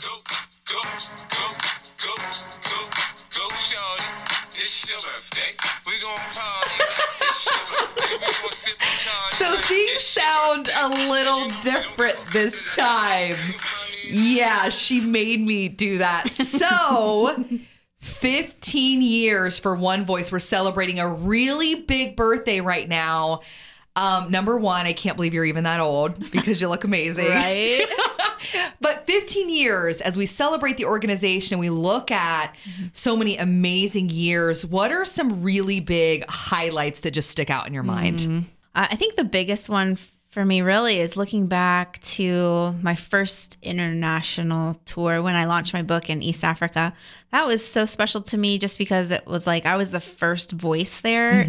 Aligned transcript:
Go, 0.00 0.08
go, 0.24 0.80
go, 1.28 1.52
go, 1.98 2.14
go, 2.64 2.88
go, 3.36 3.48
shawty. 3.52 4.56
It's 4.56 4.88
your 4.88 4.96
birthday. 4.96 5.52
We 5.86 5.92
gon' 6.00 6.18
party. 6.32 6.84
It's 7.20 7.46
your 7.46 7.80
birthday. 7.80 8.14
We 8.14 8.20
gon' 8.20 8.52
sip 8.52 8.78
and. 8.80 8.98
So 9.28 9.56
things 9.58 10.00
sound 10.00 10.70
a 10.80 10.88
little 11.10 11.50
different 11.60 12.16
this 12.32 12.74
time. 12.74 13.36
Yeah, 14.08 14.70
she 14.70 15.02
made 15.02 15.40
me 15.40 15.68
do 15.68 15.98
that. 15.98 16.30
So 16.30 17.44
15 17.98 19.02
years 19.02 19.58
for 19.58 19.76
One 19.76 20.06
Voice. 20.06 20.32
We're 20.32 20.38
celebrating 20.38 20.98
a 20.98 21.12
really 21.12 21.74
big 21.74 22.16
birthday 22.16 22.62
right 22.62 22.88
now. 22.88 23.40
Um, 23.96 24.30
number 24.30 24.56
one, 24.56 24.86
I 24.86 24.94
can't 24.94 25.16
believe 25.16 25.34
you're 25.34 25.44
even 25.44 25.64
that 25.64 25.80
old 25.80 26.30
because 26.30 26.62
you 26.62 26.68
look 26.68 26.84
amazing. 26.84 27.28
Right? 27.28 27.84
But 28.80 29.06
15 29.06 29.50
years 29.50 30.00
as 30.00 30.16
we 30.16 30.24
celebrate 30.24 30.78
the 30.78 30.86
organization, 30.86 31.58
we 31.58 31.68
look 31.68 32.10
at 32.10 32.56
so 32.92 33.14
many 33.16 33.36
amazing 33.36 34.08
years. 34.08 34.64
What 34.64 34.90
are 34.90 35.04
some 35.04 35.42
really 35.42 35.80
big 35.80 36.24
highlights 36.28 37.00
that 37.00 37.10
just 37.10 37.30
stick 37.30 37.50
out 37.50 37.66
in 37.66 37.74
your 37.74 37.82
mind? 37.82 38.20
Uh, 38.74 38.86
I 38.90 38.96
think 38.96 39.16
the 39.16 39.24
biggest 39.24 39.68
one 39.68 39.98
for 40.30 40.44
me 40.44 40.62
really 40.62 40.98
is 40.98 41.16
looking 41.16 41.46
back 41.46 41.98
to 42.02 42.72
my 42.82 42.94
first 42.94 43.58
international 43.62 44.74
tour 44.84 45.20
when 45.22 45.34
I 45.34 45.44
launched 45.44 45.74
my 45.74 45.82
book 45.82 46.08
in 46.08 46.22
East 46.22 46.44
Africa. 46.44 46.94
That 47.32 47.46
was 47.46 47.66
so 47.66 47.84
special 47.84 48.20
to 48.22 48.38
me 48.38 48.56
just 48.58 48.78
because 48.78 49.10
it 49.10 49.26
was 49.26 49.46
like 49.46 49.66
I 49.66 49.76
was 49.76 49.90
the 49.90 50.00
first 50.00 50.52
voice 50.52 51.00
there 51.00 51.44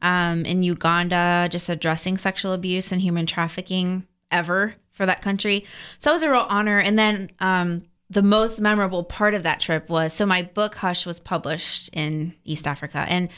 um, 0.00 0.44
in 0.46 0.62
Uganda, 0.62 1.48
just 1.50 1.68
addressing 1.68 2.16
sexual 2.18 2.52
abuse 2.52 2.92
and 2.92 3.02
human 3.02 3.26
trafficking 3.26 4.06
ever 4.30 4.76
for 5.00 5.06
that 5.06 5.22
country. 5.22 5.64
So 5.98 6.10
it 6.10 6.12
was 6.12 6.22
a 6.22 6.30
real 6.30 6.44
honor. 6.50 6.78
And 6.78 6.98
then 6.98 7.30
um, 7.40 7.86
the 8.10 8.22
most 8.22 8.60
memorable 8.60 9.02
part 9.02 9.32
of 9.32 9.44
that 9.44 9.58
trip 9.58 9.88
was 9.88 10.12
so 10.12 10.26
my 10.26 10.42
book 10.42 10.74
Hush 10.74 11.06
was 11.06 11.18
published 11.18 11.88
in 11.94 12.34
East 12.44 12.66
Africa. 12.66 13.06
And 13.08 13.30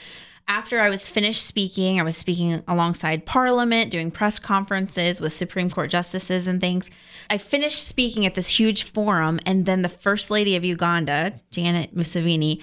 after 0.49 0.81
I 0.81 0.91
was 0.91 1.09
finished 1.09 1.47
speaking, 1.47 2.01
I 2.01 2.03
was 2.03 2.17
speaking 2.17 2.65
alongside 2.67 3.27
Parliament, 3.27 3.93
doing 3.93 4.11
press 4.11 4.41
conferences 4.41 5.21
with 5.21 5.33
Supreme 5.33 5.71
Court 5.71 5.89
justices 5.89 6.49
and 6.49 6.61
things. 6.61 6.91
I 7.31 7.39
finished 7.39 7.87
speaking 7.87 8.27
at 8.27 8.35
this 8.35 8.49
huge 8.59 8.83
forum, 8.83 9.39
and 9.47 9.67
then 9.67 9.83
the 9.83 9.89
First 9.89 10.33
Lady 10.33 10.57
of 10.57 10.65
Uganda, 10.65 11.33
Janet 11.53 11.95
Museveni, 11.95 12.61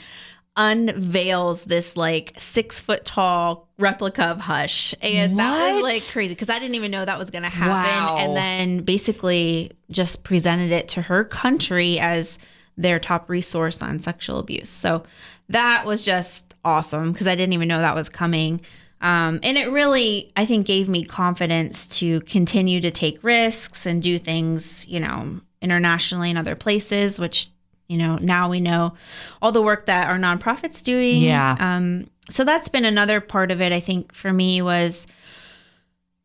unveils 0.60 1.64
this 1.64 1.96
like 1.96 2.34
six 2.38 2.82
foot 2.82 3.06
tall 3.06 3.70
replica 3.78 4.26
of 4.26 4.42
Hush. 4.42 4.94
And 5.02 5.40
that 5.40 5.74
was 5.76 5.82
like 5.82 6.02
crazy 6.12 6.36
because 6.36 6.50
I 6.50 6.60
didn't 6.60 6.76
even 6.76 6.92
know 6.92 7.06
that 7.06 7.18
was 7.18 7.32
going 7.32 7.44
to 7.44 7.50
happen. 7.50 8.04
Wow. 8.04 8.18
And 8.20 8.36
then 8.36 8.84
basically 8.84 9.72
just 9.90 10.24
presented 10.24 10.72
it 10.72 10.90
to 10.90 11.02
her 11.02 11.24
country 11.24 11.98
as 11.98 12.38
their 12.78 13.00
top 13.00 13.30
resource 13.30 13.82
on 13.82 14.00
sexual 14.00 14.38
abuse. 14.38 14.70
So 14.70 15.04
that 15.48 15.86
was 15.86 16.04
just 16.04 16.54
awesome 16.66 17.14
because 17.14 17.28
I 17.28 17.36
didn't 17.36 17.54
even 17.54 17.70
know 17.70 17.80
that 17.80 17.96
was 17.96 18.10
coming. 18.10 18.60
Um, 19.00 19.40
and 19.44 19.58
it 19.58 19.72
really, 19.72 20.30
I 20.36 20.46
think, 20.46 20.68
gave 20.68 20.90
me 20.90 21.06
confidence 21.06 21.88
to 22.00 22.20
continue 22.22 22.82
to 22.82 22.92
take 22.92 23.24
risks 23.24 23.86
and 23.86 24.04
do 24.04 24.18
things, 24.18 24.86
you 24.90 25.00
know, 25.00 25.40
internationally 25.62 26.30
in 26.30 26.36
other 26.36 26.56
places, 26.56 27.18
which, 27.18 27.48
you 27.90 27.98
know, 27.98 28.18
now 28.22 28.50
we 28.50 28.62
know 28.62 28.94
all 29.42 29.52
the 29.52 29.62
work 29.62 29.88
that 29.88 30.08
our 30.08 30.18
nonprofits 30.18 30.82
doing. 30.82 31.22
Yeah. 31.22 31.58
Um, 31.60 32.10
so 32.30 32.46
that's 32.46 32.70
been 32.70 32.86
another 32.86 33.20
part 33.20 33.52
of 33.52 33.60
it, 33.60 33.74
I 33.74 33.80
think, 33.82 34.14
for 34.14 34.32
me 34.32 34.62
was 34.62 35.08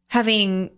having, 0.08 0.70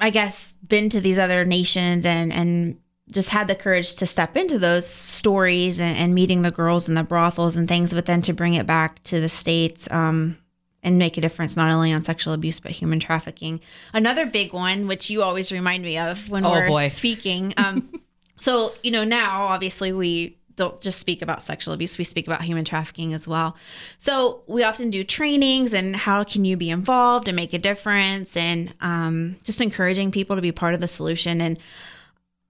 I 0.00 0.10
guess, 0.10 0.54
been 0.66 0.88
to 0.90 1.00
these 1.00 1.18
other 1.18 1.44
nations 1.44 2.04
and, 2.06 2.32
and, 2.32 2.78
just 3.12 3.28
had 3.28 3.48
the 3.48 3.54
courage 3.54 3.96
to 3.96 4.06
step 4.06 4.34
into 4.34 4.58
those 4.58 4.86
stories 4.88 5.78
and, 5.78 5.94
and 5.98 6.14
meeting 6.14 6.40
the 6.40 6.50
girls 6.50 6.88
in 6.88 6.94
the 6.94 7.04
brothels 7.04 7.54
and 7.54 7.68
things, 7.68 7.92
but 7.92 8.06
then 8.06 8.22
to 8.22 8.32
bring 8.32 8.54
it 8.54 8.64
back 8.66 9.00
to 9.04 9.20
the 9.20 9.28
States 9.28 9.86
um, 9.92 10.34
and 10.82 10.98
make 10.98 11.18
a 11.18 11.20
difference 11.20 11.54
not 11.54 11.70
only 11.70 11.92
on 11.92 12.02
sexual 12.02 12.32
abuse, 12.32 12.60
but 12.60 12.72
human 12.72 12.98
trafficking. 12.98 13.60
Another 13.92 14.24
big 14.24 14.54
one, 14.54 14.86
which 14.88 15.10
you 15.10 15.22
always 15.22 15.52
remind 15.52 15.84
me 15.84 15.98
of 15.98 16.30
when 16.30 16.46
Oh, 16.46 16.50
we're 16.50 16.68
boy. 16.68 16.88
speaking. 16.88 17.52
Um, 17.58 17.92
so, 18.44 18.74
you 18.82 18.90
know, 18.90 19.04
now 19.04 19.44
obviously 19.46 19.90
we 19.90 20.36
don't 20.54 20.78
just 20.82 20.98
speak 21.00 21.22
about 21.22 21.42
sexual 21.42 21.72
abuse, 21.72 21.96
we 21.96 22.04
speak 22.04 22.26
about 22.26 22.42
human 22.42 22.64
trafficking 22.66 23.14
as 23.14 23.26
well. 23.26 23.56
So, 23.96 24.42
we 24.46 24.62
often 24.64 24.90
do 24.90 25.02
trainings 25.02 25.72
and 25.72 25.96
how 25.96 26.24
can 26.24 26.44
you 26.44 26.58
be 26.58 26.68
involved 26.68 27.26
and 27.26 27.34
make 27.36 27.54
a 27.54 27.58
difference 27.58 28.36
and 28.36 28.72
um, 28.82 29.36
just 29.44 29.62
encouraging 29.62 30.10
people 30.12 30.36
to 30.36 30.42
be 30.42 30.52
part 30.52 30.74
of 30.74 30.80
the 30.80 30.88
solution. 30.88 31.40
And 31.40 31.58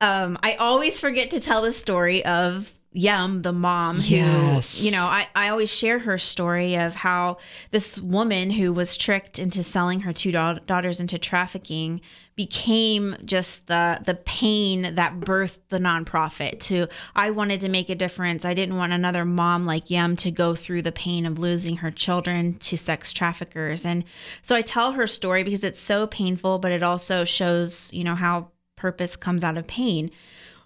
um, 0.01 0.37
I 0.43 0.55
always 0.55 0.99
forget 0.99 1.31
to 1.31 1.39
tell 1.41 1.63
the 1.63 1.71
story 1.73 2.25
of 2.25 2.73
Yum, 2.97 3.43
the 3.43 3.53
mom 3.53 3.97
who, 3.97 4.15
Yes. 4.17 4.83
you 4.85 4.91
know, 4.93 5.05
I, 5.05 5.27
I 5.35 5.49
always 5.49 5.73
share 5.73 5.99
her 6.01 6.19
story 6.19 6.75
of 6.77 6.95
how 6.95 7.39
this 7.71 7.99
woman 7.99 8.51
who 8.51 8.73
was 8.73 8.97
tricked 8.97 9.39
into 9.39 9.63
selling 9.63 10.01
her 10.01 10.13
two 10.13 10.31
daugh- 10.31 10.65
daughters 10.67 11.01
into 11.01 11.19
trafficking 11.19 12.01
became 12.37 13.17
just 13.25 13.69
the 13.69 14.01
the 14.05 14.15
pain 14.15 14.95
that 14.95 15.21
birthed 15.21 15.61
the 15.69 15.79
nonprofit 15.79 16.59
to 16.61 16.89
I 17.15 17.31
wanted 17.31 17.61
to 17.61 17.69
make 17.69 17.91
a 17.91 17.95
difference. 17.95 18.45
I 18.45 18.55
didn't 18.55 18.77
want 18.77 18.93
another 18.93 19.25
mom 19.25 19.67
like 19.67 19.91
Yum 19.91 20.17
to 20.17 20.31
go 20.31 20.55
through 20.55 20.83
the 20.83 20.93
pain 20.93 21.27
of 21.27 21.39
losing 21.39 21.77
her 21.77 21.91
children 21.91 22.55
to 22.55 22.77
sex 22.77 23.13
traffickers. 23.13 23.85
And 23.85 24.05
so 24.43 24.57
I 24.57 24.63
tell 24.63 24.93
her 24.93 25.07
story 25.07 25.45
because 25.45 25.65
it's 25.65 25.79
so 25.79 26.07
painful, 26.07 26.59
but 26.59 26.73
it 26.73 26.83
also 26.83 27.25
shows, 27.25 27.93
you 27.93 28.05
know, 28.05 28.15
how 28.15 28.51
purpose 28.77 29.17
comes 29.17 29.45
out 29.45 29.57
of 29.57 29.67
pain. 29.67 30.11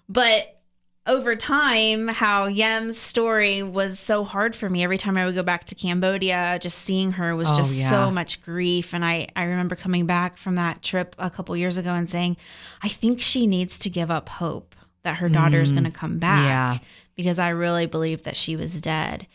But 0.07 0.58
over 1.07 1.35
time, 1.35 2.07
how 2.07 2.45
Yem's 2.45 2.97
story 2.97 3.63
was 3.63 3.97
so 3.99 4.23
hard 4.23 4.55
for 4.55 4.69
me. 4.69 4.83
Every 4.83 4.97
time 4.97 5.17
I 5.17 5.25
would 5.25 5.33
go 5.35 5.43
back 5.43 5.65
to 5.65 5.75
Cambodia, 5.75 6.59
just 6.61 6.77
seeing 6.79 7.13
her 7.13 7.35
was 7.35 7.51
Oh, 7.51 7.55
just 7.55 7.75
yeah. 7.75 7.89
so 7.89 8.11
much 8.11 8.41
grief. 8.41 8.93
And 8.93 9.03
I, 9.03 9.27
I 9.35 9.45
remember 9.45 9.75
coming 9.75 10.05
back 10.05 10.37
from 10.37 10.55
that 10.55 10.83
trip 10.83 11.15
a 11.17 11.29
couple 11.29 11.55
years 11.57 11.77
ago 11.77 11.89
and 11.93 12.09
saying, 12.09 12.37
I 12.83 12.89
think 12.89 13.21
she 13.21 13.47
needs 13.47 13.79
to 13.79 13.89
give 13.89 14.11
up 14.11 14.29
hope 14.29 14.75
that 15.03 15.17
her 15.17 15.29
daughter's 15.29 15.71
mm, 15.71 15.75
going 15.75 15.91
to 15.91 15.97
come 15.97 16.19
back 16.19 16.45
Yeah. 16.81 16.87
because 17.15 17.39
I 17.39 17.49
really 17.49 17.85
believed 17.85 18.25
that 18.25 18.35
she 18.37 18.55
was 18.55 18.79
dead. 18.81 19.25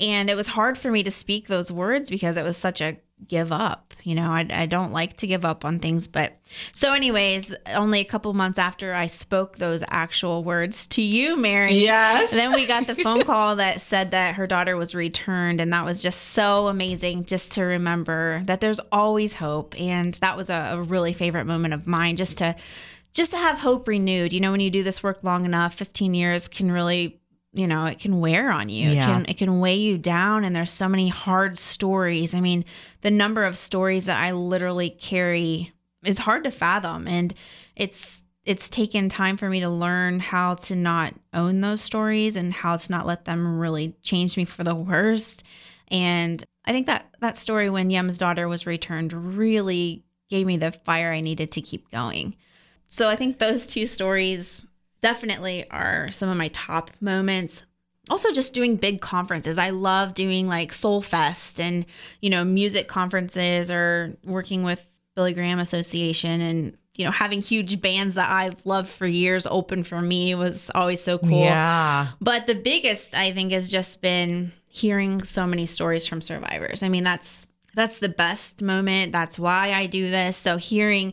And 0.00 0.28
it 0.28 0.34
was 0.34 0.48
hard 0.48 0.76
for 0.76 0.90
me 0.90 1.02
to 1.04 1.10
speak 1.10 1.46
those 1.46 1.70
words 1.70 2.10
because 2.10 2.36
it 2.36 2.42
was 2.44 2.56
such 2.56 2.80
a 2.80 2.96
give 3.28 3.52
up. 3.52 3.94
You 4.04 4.14
know, 4.14 4.30
I, 4.30 4.46
I 4.50 4.66
don't 4.66 4.92
like 4.92 5.16
to 5.18 5.26
give 5.26 5.44
up 5.44 5.64
on 5.64 5.78
things. 5.78 6.08
But 6.08 6.38
so, 6.72 6.92
anyways, 6.92 7.54
only 7.74 8.00
a 8.00 8.04
couple 8.04 8.32
months 8.34 8.58
after 8.58 8.94
I 8.94 9.06
spoke 9.06 9.58
those 9.58 9.84
actual 9.88 10.42
words 10.42 10.86
to 10.88 11.02
you, 11.02 11.36
Mary. 11.36 11.74
Yes. 11.74 12.32
Then 12.32 12.52
we 12.52 12.66
got 12.66 12.86
the 12.86 12.94
phone 12.94 13.22
call 13.24 13.56
that 13.56 13.80
said 13.80 14.10
that 14.10 14.34
her 14.34 14.46
daughter 14.46 14.76
was 14.76 14.94
returned. 14.94 15.60
And 15.60 15.72
that 15.72 15.84
was 15.84 16.02
just 16.02 16.20
so 16.20 16.68
amazing 16.68 17.24
just 17.24 17.52
to 17.52 17.62
remember 17.62 18.42
that 18.46 18.60
there's 18.60 18.80
always 18.90 19.34
hope. 19.34 19.78
And 19.80 20.14
that 20.14 20.36
was 20.36 20.50
a, 20.50 20.70
a 20.72 20.82
really 20.82 21.12
favorite 21.12 21.44
moment 21.44 21.74
of 21.74 21.86
mine 21.86 22.16
just 22.16 22.38
to 22.38 22.56
just 23.12 23.32
to 23.32 23.36
have 23.36 23.58
hope 23.58 23.88
renewed. 23.88 24.32
You 24.32 24.40
know, 24.40 24.52
when 24.52 24.60
you 24.60 24.70
do 24.70 24.82
this 24.82 25.02
work 25.02 25.22
long 25.22 25.44
enough, 25.44 25.74
15 25.74 26.14
years 26.14 26.48
can 26.48 26.72
really 26.72 27.20
you 27.52 27.66
know 27.66 27.86
it 27.86 27.98
can 27.98 28.20
wear 28.20 28.50
on 28.50 28.68
you. 28.68 28.90
Yeah. 28.90 28.92
it 28.92 29.12
can 29.12 29.24
it 29.28 29.36
can 29.38 29.60
weigh 29.60 29.76
you 29.76 29.98
down 29.98 30.44
and 30.44 30.54
there's 30.56 30.70
so 30.70 30.88
many 30.88 31.08
hard 31.08 31.58
stories. 31.58 32.34
I 32.34 32.40
mean 32.40 32.64
the 33.02 33.10
number 33.10 33.44
of 33.44 33.56
stories 33.56 34.06
that 34.06 34.20
i 34.20 34.32
literally 34.32 34.90
carry 34.90 35.70
is 36.04 36.18
hard 36.18 36.44
to 36.44 36.50
fathom 36.50 37.06
and 37.06 37.34
it's 37.76 38.24
it's 38.44 38.68
taken 38.68 39.08
time 39.08 39.36
for 39.36 39.48
me 39.48 39.60
to 39.60 39.68
learn 39.68 40.18
how 40.18 40.54
to 40.54 40.74
not 40.74 41.14
own 41.32 41.60
those 41.60 41.80
stories 41.80 42.34
and 42.34 42.52
how 42.52 42.76
to 42.76 42.90
not 42.90 43.06
let 43.06 43.24
them 43.24 43.58
really 43.58 43.94
change 44.02 44.36
me 44.36 44.44
for 44.44 44.64
the 44.64 44.74
worst. 44.74 45.44
And 45.88 46.42
i 46.64 46.72
think 46.72 46.86
that 46.86 47.06
that 47.20 47.36
story 47.36 47.68
when 47.68 47.90
yem's 47.90 48.18
daughter 48.18 48.48
was 48.48 48.66
returned 48.66 49.12
really 49.36 50.04
gave 50.30 50.46
me 50.46 50.56
the 50.56 50.72
fire 50.72 51.12
i 51.12 51.20
needed 51.20 51.50
to 51.52 51.60
keep 51.60 51.90
going. 51.90 52.36
So 52.88 53.08
i 53.08 53.16
think 53.16 53.38
those 53.38 53.66
two 53.66 53.86
stories 53.86 54.66
definitely 55.02 55.68
are 55.70 56.10
some 56.10 56.30
of 56.30 56.38
my 56.38 56.48
top 56.48 56.90
moments. 57.00 57.64
Also, 58.08 58.32
just 58.32 58.54
doing 58.54 58.76
big 58.76 59.00
conferences. 59.00 59.58
I 59.58 59.70
love 59.70 60.14
doing 60.14 60.48
like 60.48 60.72
Soul 60.72 61.02
Fest 61.02 61.60
and, 61.60 61.84
you 62.20 62.30
know, 62.30 62.44
music 62.44 62.88
conferences 62.88 63.70
or 63.70 64.16
working 64.24 64.62
with 64.62 64.84
Billy 65.14 65.34
Graham 65.34 65.58
Association 65.58 66.40
and, 66.40 66.76
you 66.94 67.04
know, 67.04 67.10
having 67.10 67.42
huge 67.42 67.80
bands 67.80 68.14
that 68.16 68.30
I've 68.30 68.64
loved 68.66 68.88
for 68.88 69.06
years 69.06 69.46
open 69.46 69.82
for 69.82 70.00
me 70.00 70.34
was 70.34 70.70
always 70.74 71.02
so 71.02 71.18
cool. 71.18 71.30
Yeah. 71.30 72.08
But 72.20 72.46
the 72.46 72.54
biggest, 72.54 73.14
I 73.14 73.32
think, 73.32 73.52
has 73.52 73.68
just 73.68 74.00
been 74.00 74.52
hearing 74.68 75.22
so 75.22 75.46
many 75.46 75.66
stories 75.66 76.06
from 76.06 76.20
survivors. 76.20 76.82
I 76.82 76.88
mean, 76.88 77.04
that's 77.04 77.46
that's 77.74 77.98
the 78.00 78.08
best 78.08 78.62
moment. 78.62 79.12
That's 79.12 79.38
why 79.38 79.72
I 79.72 79.86
do 79.86 80.10
this. 80.10 80.36
So 80.36 80.56
hearing 80.56 81.12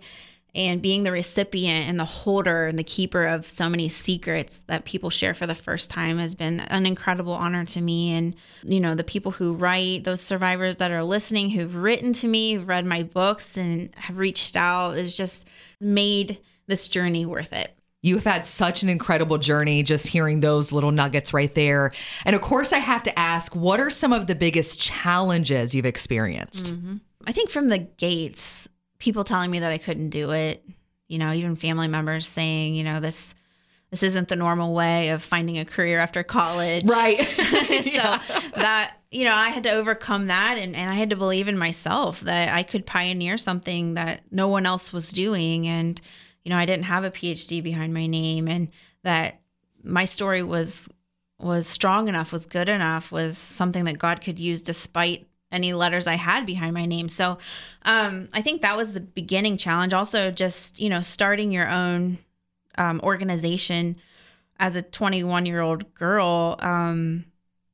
and 0.56 0.82
being 0.82 1.04
the 1.04 1.12
recipient 1.12 1.88
and 1.88 2.00
the 2.00 2.06
holder 2.06 2.68
and 2.68 2.80
the 2.80 2.84
keeper 2.84 3.26
of 3.26 3.50
so 3.50 3.70
many 3.70 3.88
secrets 3.88 4.60
that 4.68 4.86
people 4.86 5.10
share 5.10 5.34
for 5.34 5.46
the 5.46 5.56
first 5.56 5.90
time 5.90 6.18
has 6.18 6.34
been 6.36 6.60
an 6.60 6.86
incredible 6.86 7.34
honor 7.34 7.66
to 7.66 7.82
me 7.82 8.12
and 8.14 8.36
you 8.64 8.80
know 8.80 8.96
the 8.96 9.04
people 9.04 9.32
who 9.32 9.54
write 9.54 10.04
those 10.04 10.22
survivors 10.22 10.78
that 10.78 10.92
are 10.92 11.04
listening 11.04 11.50
who've 11.50 11.76
written 11.76 12.14
to 12.14 12.28
me 12.28 12.54
who've 12.54 12.68
read 12.68 12.86
my 12.86 13.04
books 13.04 13.58
and 13.58 13.94
have 13.96 14.18
reached 14.18 14.56
out 14.56 14.98
is 14.98 15.16
just 15.16 15.48
made 15.82 16.40
this 16.68 16.88
journey 16.88 17.26
worth 17.26 17.54
it 17.54 17.76
You 18.02 18.16
have 18.16 18.24
had 18.24 18.46
such 18.46 18.82
an 18.82 18.90
incredible 18.90 19.38
journey 19.38 19.84
just 19.84 20.08
hearing 20.08 20.40
those 20.40 20.72
little 20.72 20.92
nuggets 20.92 21.34
right 21.34 21.54
there. 21.54 21.92
And 22.24 22.34
of 22.34 22.42
course, 22.42 22.72
I 22.72 22.78
have 22.78 23.04
to 23.04 23.20
ask 23.20 23.54
what 23.54 23.82
are 23.82 23.90
some 23.90 24.14
of 24.14 24.28
the 24.28 24.36
biggest 24.36 24.80
challenges 24.80 25.76
you've 25.76 25.86
experienced? 25.86 26.74
Mm-hmm. 26.74 26.98
I 27.28 27.34
think 27.34 27.50
from 27.50 27.68
the 27.68 27.80
gates, 27.80 28.69
people 29.00 29.24
telling 29.24 29.50
me 29.50 29.60
that 29.60 29.72
I 29.72 29.78
couldn't 29.78 30.10
do 30.10 30.32
it, 30.32 30.64
you 31.08 31.18
know, 31.18 31.34
even 31.34 31.56
family 31.56 31.88
members 31.88 32.28
saying, 32.28 32.76
you 32.76 32.84
know, 32.84 33.00
this 33.00 33.36
this 33.90 34.04
isn't 34.04 34.28
the 34.28 34.36
normal 34.36 34.76
way 34.76 35.10
of 35.10 35.24
finding 35.24 35.58
a 35.58 35.66
career 35.66 35.98
after 35.98 36.22
college. 36.22 36.86
Right. 36.88 37.20
so 37.24 38.18
that 38.56 39.00
you 39.12 39.26
know 39.26 39.34
i 39.34 39.50
had 39.50 39.64
to 39.64 39.72
overcome 39.72 40.28
that 40.28 40.58
and, 40.58 40.76
and 40.76 40.90
i 40.90 40.96
had 40.96 41.10
to 41.10 41.16
believe 41.16 41.48
in 41.48 41.58
myself 41.58 42.22
that 42.22 42.54
i 42.54 42.64
could 42.64 42.86
pioneer 42.86 43.38
something 43.38 43.96
that 43.96 44.22
no 44.32 44.48
one 44.48 44.66
else 44.66 44.94
was 44.94 45.12
doing 45.12 45.68
and 45.68 46.02
you 46.44 46.50
know 46.50 46.58
i 46.58 46.66
didn't 46.66 46.86
have 46.86 47.04
a 47.04 47.12
phd 47.12 47.64
behind 47.64 47.94
my 47.94 48.06
name 48.06 48.48
and 48.48 48.70
that 49.04 49.42
my 49.84 50.06
story 50.06 50.44
was 50.44 50.90
was 51.40 51.66
strong 51.68 52.08
enough 52.08 52.32
was 52.32 52.46
good 52.46 52.70
enough 52.70 53.12
was 53.12 53.38
something 53.38 53.86
that 53.86 53.98
god 53.98 54.22
could 54.22 54.40
use 54.40 54.62
despite 54.62 55.28
any 55.52 55.74
letters 55.74 56.08
i 56.08 56.16
had 56.16 56.46
behind 56.46 56.74
my 56.74 56.86
name 56.86 57.10
so 57.10 57.38
um, 57.84 58.28
i 58.34 58.42
think 58.42 58.62
that 58.62 58.78
was 58.78 58.94
the 58.94 59.02
beginning 59.02 59.58
challenge 59.58 59.94
also 59.94 60.32
just 60.32 60.80
you 60.80 60.90
know 60.90 61.02
starting 61.02 61.52
your 61.52 61.70
own 61.70 62.18
um, 62.78 63.00
organization 63.04 63.96
as 64.60 64.76
a 64.76 64.82
21 64.82 65.46
year 65.46 65.62
old 65.62 65.94
girl 65.94 66.56
um, 66.60 67.26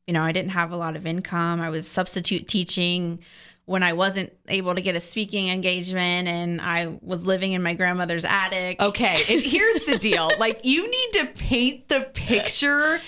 you 0.07 0.13
know, 0.13 0.23
I 0.23 0.31
didn't 0.31 0.51
have 0.51 0.71
a 0.71 0.77
lot 0.77 0.95
of 0.95 1.05
income. 1.05 1.61
I 1.61 1.69
was 1.69 1.87
substitute 1.87 2.47
teaching 2.47 3.19
when 3.65 3.81
I 3.81 3.93
wasn't 3.93 4.31
able 4.47 4.75
to 4.75 4.81
get 4.81 4.95
a 4.95 4.99
speaking 4.99 5.49
engagement 5.49 6.27
and 6.27 6.61
I 6.61 6.99
was 7.01 7.25
living 7.25 7.53
in 7.53 7.63
my 7.63 7.73
grandmother's 7.73 8.25
attic. 8.25 8.79
Okay. 8.79 9.17
And 9.29 9.41
here's 9.41 9.83
the 9.85 9.97
deal 9.97 10.29
like, 10.39 10.61
you 10.63 10.89
need 10.89 11.13
to 11.13 11.25
paint 11.25 11.87
the 11.87 12.01
picture 12.13 12.99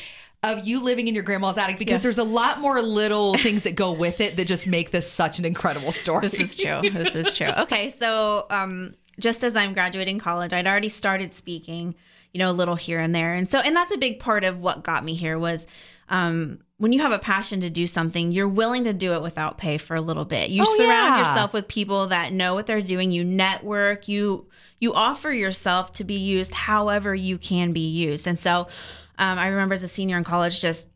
of 0.43 0.67
you 0.67 0.83
living 0.83 1.07
in 1.07 1.15
your 1.15 1.23
grandma's 1.23 1.57
attic 1.57 1.79
because 1.79 2.03
there's 2.03 2.19
a 2.19 2.23
lot 2.23 2.59
more 2.59 2.81
little 2.81 3.33
things 3.35 3.63
that 3.63 3.75
go 3.75 3.91
with 3.91 4.21
it 4.21 4.35
that 4.37 4.45
just 4.47 4.67
make 4.67 4.91
this 4.91 5.11
such 5.11 5.39
an 5.39 5.45
incredible 5.45 5.91
story. 5.91 6.21
This 6.21 6.39
is 6.39 6.55
true. 6.57 6.81
This 6.89 7.15
is 7.15 7.33
true. 7.33 7.47
Okay. 7.57 7.89
So, 7.89 8.45
um, 8.49 8.93
just 9.19 9.43
as 9.43 9.55
I'm 9.55 9.73
graduating 9.73 10.19
college, 10.19 10.53
I'd 10.53 10.67
already 10.67 10.89
started 10.89 11.33
speaking, 11.33 11.95
you 12.33 12.37
know, 12.39 12.51
a 12.51 12.53
little 12.53 12.75
here 12.75 12.99
and 12.99 13.15
there. 13.15 13.33
And 13.33 13.49
so, 13.49 13.59
and 13.59 13.75
that's 13.75 13.91
a 13.91 13.97
big 13.97 14.19
part 14.19 14.43
of 14.43 14.59
what 14.59 14.83
got 14.83 15.03
me 15.03 15.15
here 15.15 15.39
was, 15.39 15.65
um, 16.09 16.59
when 16.77 16.93
you 16.93 17.01
have 17.01 17.11
a 17.11 17.17
passion 17.19 17.61
to 17.61 17.71
do 17.71 17.87
something, 17.87 18.31
you're 18.31 18.47
willing 18.47 18.83
to 18.83 18.93
do 18.93 19.13
it 19.13 19.23
without 19.23 19.57
pay 19.57 19.79
for 19.79 19.95
a 19.95 20.01
little 20.01 20.23
bit. 20.25 20.51
You 20.51 20.61
Oh, 20.65 20.77
surround 20.77 21.15
yeah. 21.15 21.17
yourself 21.19 21.51
with 21.51 21.67
people 21.67 22.07
that 22.07 22.31
know 22.31 22.53
what 22.53 22.67
they're 22.67 22.83
doing. 22.83 23.11
You 23.11 23.23
network. 23.23 24.07
You 24.07 24.45
you 24.79 24.93
offer 24.93 25.31
yourself 25.33 25.93
to 25.93 26.03
be 26.03 26.13
used 26.13 26.53
however 26.53 27.15
you 27.15 27.39
can 27.39 27.73
be 27.73 27.79
used. 27.89 28.27
And 28.27 28.39
so, 28.39 28.67
um, 29.17 29.37
I 29.37 29.47
remember 29.47 29.73
as 29.73 29.83
a 29.83 29.87
senior 29.87 30.17
in 30.17 30.23
college, 30.23 30.61
just 30.61 30.89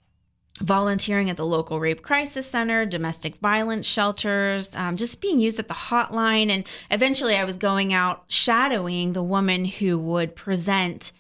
volunteering 0.60 1.30
at 1.30 1.38
the 1.38 1.46
local 1.46 1.80
rape 1.80 2.02
crisis 2.02 2.46
center, 2.46 2.86
domestic 2.86 3.38
violence 3.38 3.88
shelters, 3.88 4.76
um, 4.76 4.98
just 4.98 5.22
being 5.22 5.40
used 5.40 5.60
at 5.60 5.68
the 5.68 5.74
hotline. 5.74 6.50
And 6.50 6.66
eventually 6.90 7.36
I 7.36 7.44
was 7.46 7.58
going 7.58 7.94
out 7.94 8.26
shadowing 8.28 9.14
the 9.14 9.24
woman 9.24 9.66
who 9.66 9.98
would 9.98 10.36
present 10.36 11.12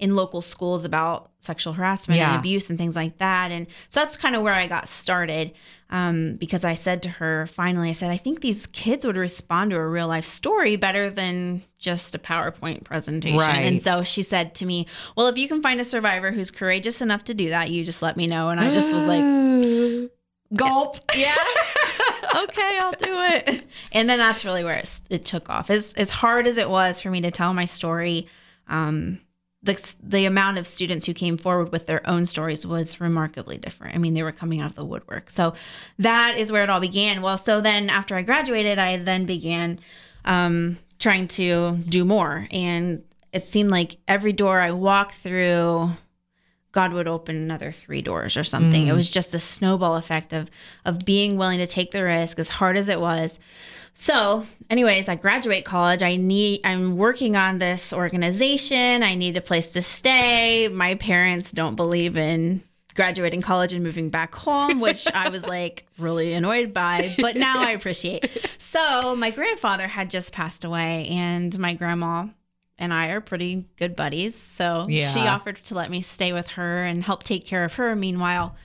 in 0.00 0.14
local 0.16 0.40
schools 0.42 0.84
about 0.84 1.30
sexual 1.38 1.72
harassment 1.74 2.18
Yeah. 2.18 2.30
and 2.32 2.40
abuse 2.40 2.70
and 2.70 2.78
things 2.78 2.96
like 2.96 3.18
that. 3.18 3.50
And 3.52 3.66
so 3.88 4.00
that's 4.00 4.16
kind 4.16 4.34
of 4.34 4.42
where 4.42 4.54
I 4.54 4.66
got 4.66 4.88
started 4.88 5.52
um, 5.90 6.36
because 6.36 6.64
I 6.64 6.74
said 6.74 7.02
to 7.02 7.08
her, 7.10 7.46
finally, 7.46 7.90
I 7.90 7.92
said, 7.92 8.10
I 8.10 8.16
think 8.16 8.40
these 8.40 8.66
kids 8.66 9.04
would 9.04 9.16
respond 9.18 9.70
to 9.72 9.76
a 9.76 9.86
real 9.86 10.08
life 10.08 10.24
story 10.24 10.76
better 10.76 11.10
than 11.10 11.62
just 11.78 12.14
a 12.14 12.18
PowerPoint 12.18 12.84
presentation. 12.84 13.38
Right. 13.38 13.66
And 13.66 13.82
so 13.82 14.02
she 14.02 14.22
said 14.22 14.54
to 14.56 14.66
me, 14.66 14.86
Well, 15.16 15.26
if 15.28 15.36
you 15.36 15.48
can 15.48 15.60
find 15.62 15.80
a 15.80 15.84
survivor 15.84 16.30
who's 16.32 16.50
courageous 16.50 17.00
enough 17.02 17.24
to 17.24 17.34
do 17.34 17.50
that, 17.50 17.70
you 17.70 17.84
just 17.84 18.00
let 18.02 18.16
me 18.16 18.26
know. 18.26 18.48
And 18.48 18.58
I 18.58 18.72
just 18.72 18.94
was 18.94 19.06
like, 19.06 19.22
Gulp. 20.56 20.96
yeah. 21.16 21.34
okay, 22.44 22.78
I'll 22.80 22.92
do 22.92 23.06
it. 23.08 23.64
And 23.92 24.08
then 24.08 24.18
that's 24.18 24.44
really 24.44 24.64
where 24.64 24.76
it, 24.78 25.00
it 25.10 25.24
took 25.24 25.48
off. 25.50 25.70
As 25.70 25.92
as 25.94 26.10
hard 26.10 26.46
as 26.46 26.56
it 26.58 26.68
was 26.68 27.00
for 27.00 27.10
me 27.10 27.20
to 27.20 27.30
tell 27.30 27.52
my 27.54 27.64
story, 27.66 28.26
um, 28.68 29.20
the 29.62 29.94
the 30.02 30.24
amount 30.24 30.58
of 30.58 30.66
students 30.66 31.06
who 31.06 31.12
came 31.12 31.36
forward 31.36 31.70
with 31.70 31.86
their 31.86 32.06
own 32.08 32.24
stories 32.26 32.66
was 32.66 33.00
remarkably 33.00 33.58
different. 33.58 33.94
I 33.94 33.98
mean, 33.98 34.14
they 34.14 34.22
were 34.22 34.32
coming 34.32 34.60
out 34.60 34.70
of 34.70 34.76
the 34.76 34.84
woodwork. 34.84 35.30
So 35.30 35.54
that 35.98 36.36
is 36.38 36.50
where 36.50 36.62
it 36.62 36.70
all 36.70 36.80
began. 36.80 37.20
Well, 37.20 37.38
so 37.38 37.60
then 37.60 37.90
after 37.90 38.16
I 38.16 38.22
graduated, 38.22 38.78
I 38.78 38.96
then 38.96 39.26
began 39.26 39.78
um, 40.24 40.78
trying 40.98 41.28
to 41.28 41.76
do 41.88 42.04
more, 42.04 42.46
and 42.50 43.02
it 43.32 43.44
seemed 43.46 43.70
like 43.70 43.96
every 44.08 44.32
door 44.32 44.60
I 44.60 44.70
walked 44.70 45.14
through. 45.14 45.90
God 46.72 46.92
would 46.92 47.08
open 47.08 47.36
another 47.36 47.72
three 47.72 48.02
doors 48.02 48.36
or 48.36 48.44
something. 48.44 48.86
It 48.86 48.92
mm. 48.92 48.96
was 48.96 49.10
just 49.10 49.34
a 49.34 49.38
snowball 49.38 49.96
effect 49.96 50.32
of 50.32 50.50
of 50.84 51.04
being 51.04 51.36
willing 51.36 51.58
to 51.58 51.66
take 51.66 51.90
the 51.90 52.04
risk, 52.04 52.38
as 52.38 52.48
hard 52.48 52.76
as 52.76 52.88
it 52.88 53.00
was. 53.00 53.38
So, 53.94 54.46
anyways, 54.70 55.08
I 55.08 55.16
graduate 55.16 55.64
college. 55.64 56.02
I 56.02 56.16
need 56.16 56.60
I'm 56.64 56.96
working 56.96 57.36
on 57.36 57.58
this 57.58 57.92
organization. 57.92 59.02
I 59.02 59.14
need 59.14 59.36
a 59.36 59.40
place 59.40 59.72
to 59.72 59.82
stay. 59.82 60.68
My 60.68 60.94
parents 60.94 61.52
don't 61.52 61.74
believe 61.74 62.16
in 62.16 62.62
graduating 62.94 63.40
college 63.40 63.72
and 63.72 63.82
moving 63.82 64.10
back 64.10 64.34
home, 64.34 64.80
which 64.80 65.06
I 65.12 65.30
was 65.30 65.46
like 65.56 65.86
really 65.98 66.32
annoyed 66.34 66.72
by, 66.72 67.14
but 67.18 67.36
now 67.36 67.60
I 67.60 67.72
appreciate. 67.72 68.46
So, 68.62 69.16
my 69.16 69.30
grandfather 69.30 69.88
had 69.88 70.10
just 70.10 70.32
passed 70.32 70.64
away 70.64 71.06
and 71.08 71.58
my 71.58 71.72
grandma 71.74 72.26
and 72.80 72.92
I 72.92 73.10
are 73.10 73.20
pretty 73.20 73.66
good 73.76 73.94
buddies. 73.94 74.34
So 74.34 74.86
Yeah. 74.88 75.06
she 75.08 75.20
offered 75.20 75.62
to 75.64 75.74
let 75.74 75.90
me 75.90 76.00
stay 76.00 76.32
with 76.32 76.48
her 76.52 76.82
and 76.84 77.04
help 77.04 77.22
take 77.22 77.46
care 77.46 77.64
of 77.64 77.74
her. 77.74 77.94
Meanwhile, 77.94 78.56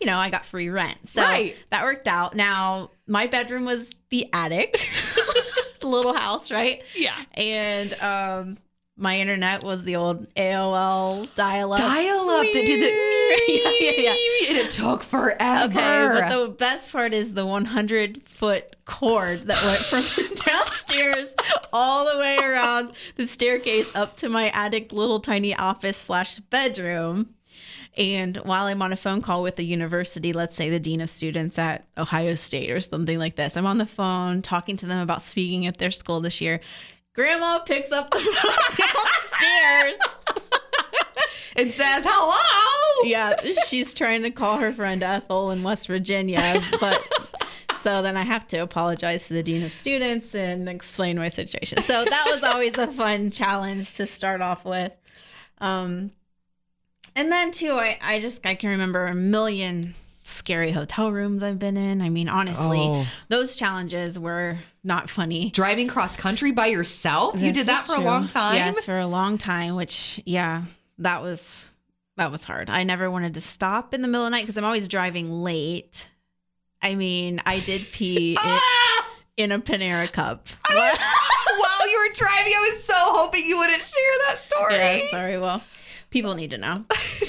you 0.00 0.06
know, 0.06 0.18
I 0.18 0.30
got 0.30 0.44
free 0.44 0.68
rent. 0.68 1.08
So 1.08 1.22
Right. 1.22 1.56
that 1.70 1.82
worked 1.84 2.06
out. 2.06 2.34
Now, 2.36 2.90
my 3.06 3.26
bedroom 3.26 3.64
was 3.64 3.90
the 4.10 4.28
attic, 4.32 4.88
the 5.80 5.86
little 5.86 6.14
house, 6.14 6.50
right? 6.50 6.82
Yeah. 6.94 7.16
And 7.34 7.92
um, 8.02 8.58
my 8.96 9.18
internet 9.18 9.64
was 9.64 9.84
the 9.84 9.96
old 9.96 10.32
AOL 10.34 11.34
dial 11.34 11.72
up. 11.72 11.78
Dial 11.78 12.30
up 12.30 12.42
that 12.42 12.66
did 12.66 12.80
the 12.80 13.12
yeah, 13.48 13.90
yeah, 13.90 14.02
yeah. 14.02 14.48
and 14.50 14.58
it 14.58 14.70
took 14.70 15.02
forever. 15.02 15.78
Okay, 15.78 16.20
but 16.20 16.28
the 16.28 16.48
best 16.50 16.92
part 16.92 17.14
is 17.14 17.32
the 17.32 17.46
100 17.46 18.22
foot 18.22 18.76
cord 18.84 19.46
that 19.46 19.62
went 19.64 19.80
from 19.80 20.24
downstairs 20.46 21.34
all 21.72 22.12
the 22.12 22.18
way 22.18 22.38
around 22.42 22.92
the 23.16 23.26
staircase 23.26 23.90
up 23.94 24.16
to 24.18 24.28
my 24.28 24.50
attic 24.50 24.92
little 24.92 25.20
tiny 25.20 25.54
office 25.54 25.96
slash 25.96 26.36
bedroom. 26.38 27.34
And 27.96 28.38
while 28.38 28.66
I'm 28.66 28.80
on 28.80 28.92
a 28.92 28.96
phone 28.96 29.20
call 29.20 29.42
with 29.42 29.56
the 29.56 29.64
university, 29.64 30.32
let's 30.32 30.54
say 30.54 30.70
the 30.70 30.80
dean 30.80 31.02
of 31.02 31.10
students 31.10 31.58
at 31.58 31.84
Ohio 31.98 32.34
State 32.34 32.70
or 32.70 32.80
something 32.80 33.18
like 33.18 33.36
this, 33.36 33.56
I'm 33.56 33.66
on 33.66 33.76
the 33.76 33.86
phone 33.86 34.40
talking 34.40 34.76
to 34.76 34.86
them 34.86 35.02
about 35.02 35.20
speaking 35.20 35.66
at 35.66 35.76
their 35.76 35.90
school 35.90 36.20
this 36.20 36.40
year. 36.40 36.60
Grandma 37.14 37.58
picks 37.60 37.92
up 37.92 38.10
the 38.10 38.20
phone 38.20 38.86
downstairs. 38.94 40.00
and 41.56 41.70
says 41.70 42.04
hello. 42.08 43.08
yeah, 43.10 43.34
she's 43.66 43.92
trying 43.92 44.22
to 44.22 44.30
call 44.30 44.58
her 44.58 44.72
friend 44.72 45.02
Ethel 45.02 45.50
in 45.50 45.62
West 45.62 45.86
Virginia, 45.86 46.40
but 46.80 47.06
so 47.74 48.00
then 48.00 48.16
I 48.16 48.22
have 48.22 48.46
to 48.48 48.58
apologize 48.58 49.26
to 49.28 49.34
the 49.34 49.42
dean 49.42 49.62
of 49.62 49.72
students 49.72 50.34
and 50.34 50.68
explain 50.68 51.18
my 51.18 51.28
situation. 51.28 51.78
So 51.82 52.04
that 52.04 52.24
was 52.30 52.42
always 52.42 52.78
a 52.78 52.86
fun 52.86 53.30
challenge 53.30 53.94
to 53.96 54.06
start 54.06 54.40
off 54.40 54.64
with. 54.64 54.92
Um, 55.58 56.12
and 57.14 57.30
then 57.30 57.50
too, 57.50 57.72
I, 57.72 57.98
I 58.00 58.20
just 58.20 58.46
I 58.46 58.54
can 58.54 58.70
remember 58.70 59.06
a 59.06 59.14
million 59.14 59.94
scary 60.24 60.70
hotel 60.70 61.10
rooms 61.12 61.42
I've 61.42 61.58
been 61.58 61.76
in. 61.76 62.00
I 62.02 62.08
mean, 62.08 62.28
honestly, 62.28 62.78
Oh. 62.80 63.06
those 63.28 63.56
challenges 63.56 64.18
were 64.18 64.58
not 64.84 65.10
funny. 65.10 65.50
Driving 65.50 65.88
cross 65.88 66.16
country 66.16 66.52
by 66.52 66.66
yourself? 66.68 67.38
you 67.40 67.52
did 67.52 67.66
that 67.66 67.84
for 67.84 67.96
a 67.96 68.00
long 68.00 68.26
time? 68.28 68.56
Yes, 68.56 68.84
for 68.84 68.98
a 68.98 69.06
long 69.06 69.38
time. 69.38 69.74
Which, 69.74 70.20
yeah, 70.24 70.64
that 70.98 71.22
was 71.22 71.68
that 72.16 72.30
was 72.30 72.44
hard. 72.44 72.68
I 72.70 72.84
never 72.84 73.10
wanted 73.10 73.34
to 73.34 73.40
stop 73.40 73.94
in 73.94 74.02
the 74.02 74.08
middle 74.08 74.24
of 74.26 74.30
the 74.30 74.36
night 74.36 74.42
because 74.42 74.58
I'm 74.58 74.64
always 74.64 74.86
driving 74.86 75.30
late. 75.30 76.08
I 76.82 76.94
mean, 76.94 77.40
I 77.46 77.60
did 77.60 77.90
pee 77.92 78.32
in, 78.32 78.36
Ah! 78.38 79.06
in 79.36 79.52
a 79.52 79.58
Panera 79.58 80.12
cup. 80.12 80.46
While 80.68 81.90
you 81.90 81.98
were 82.08 82.14
driving, 82.14 82.52
I 82.54 82.68
was 82.70 82.84
so 82.84 82.94
hoping 82.96 83.46
you 83.46 83.56
wouldn't 83.58 83.82
share 83.82 84.12
that 84.28 84.40
story. 84.40 84.74
Yeah, 84.74 85.00
sorry. 85.10 85.38
Well, 85.38 85.62
people 86.10 86.34
need 86.34 86.50
to 86.50 86.58
know. 86.58 86.76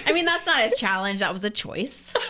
I 0.06 0.12
mean, 0.14 0.26
that's 0.26 0.46
not 0.46 0.72
a 0.72 0.76
challenge. 0.76 1.20
That 1.20 1.32
was 1.34 1.44
a 1.44 1.50
choice. 1.50 2.14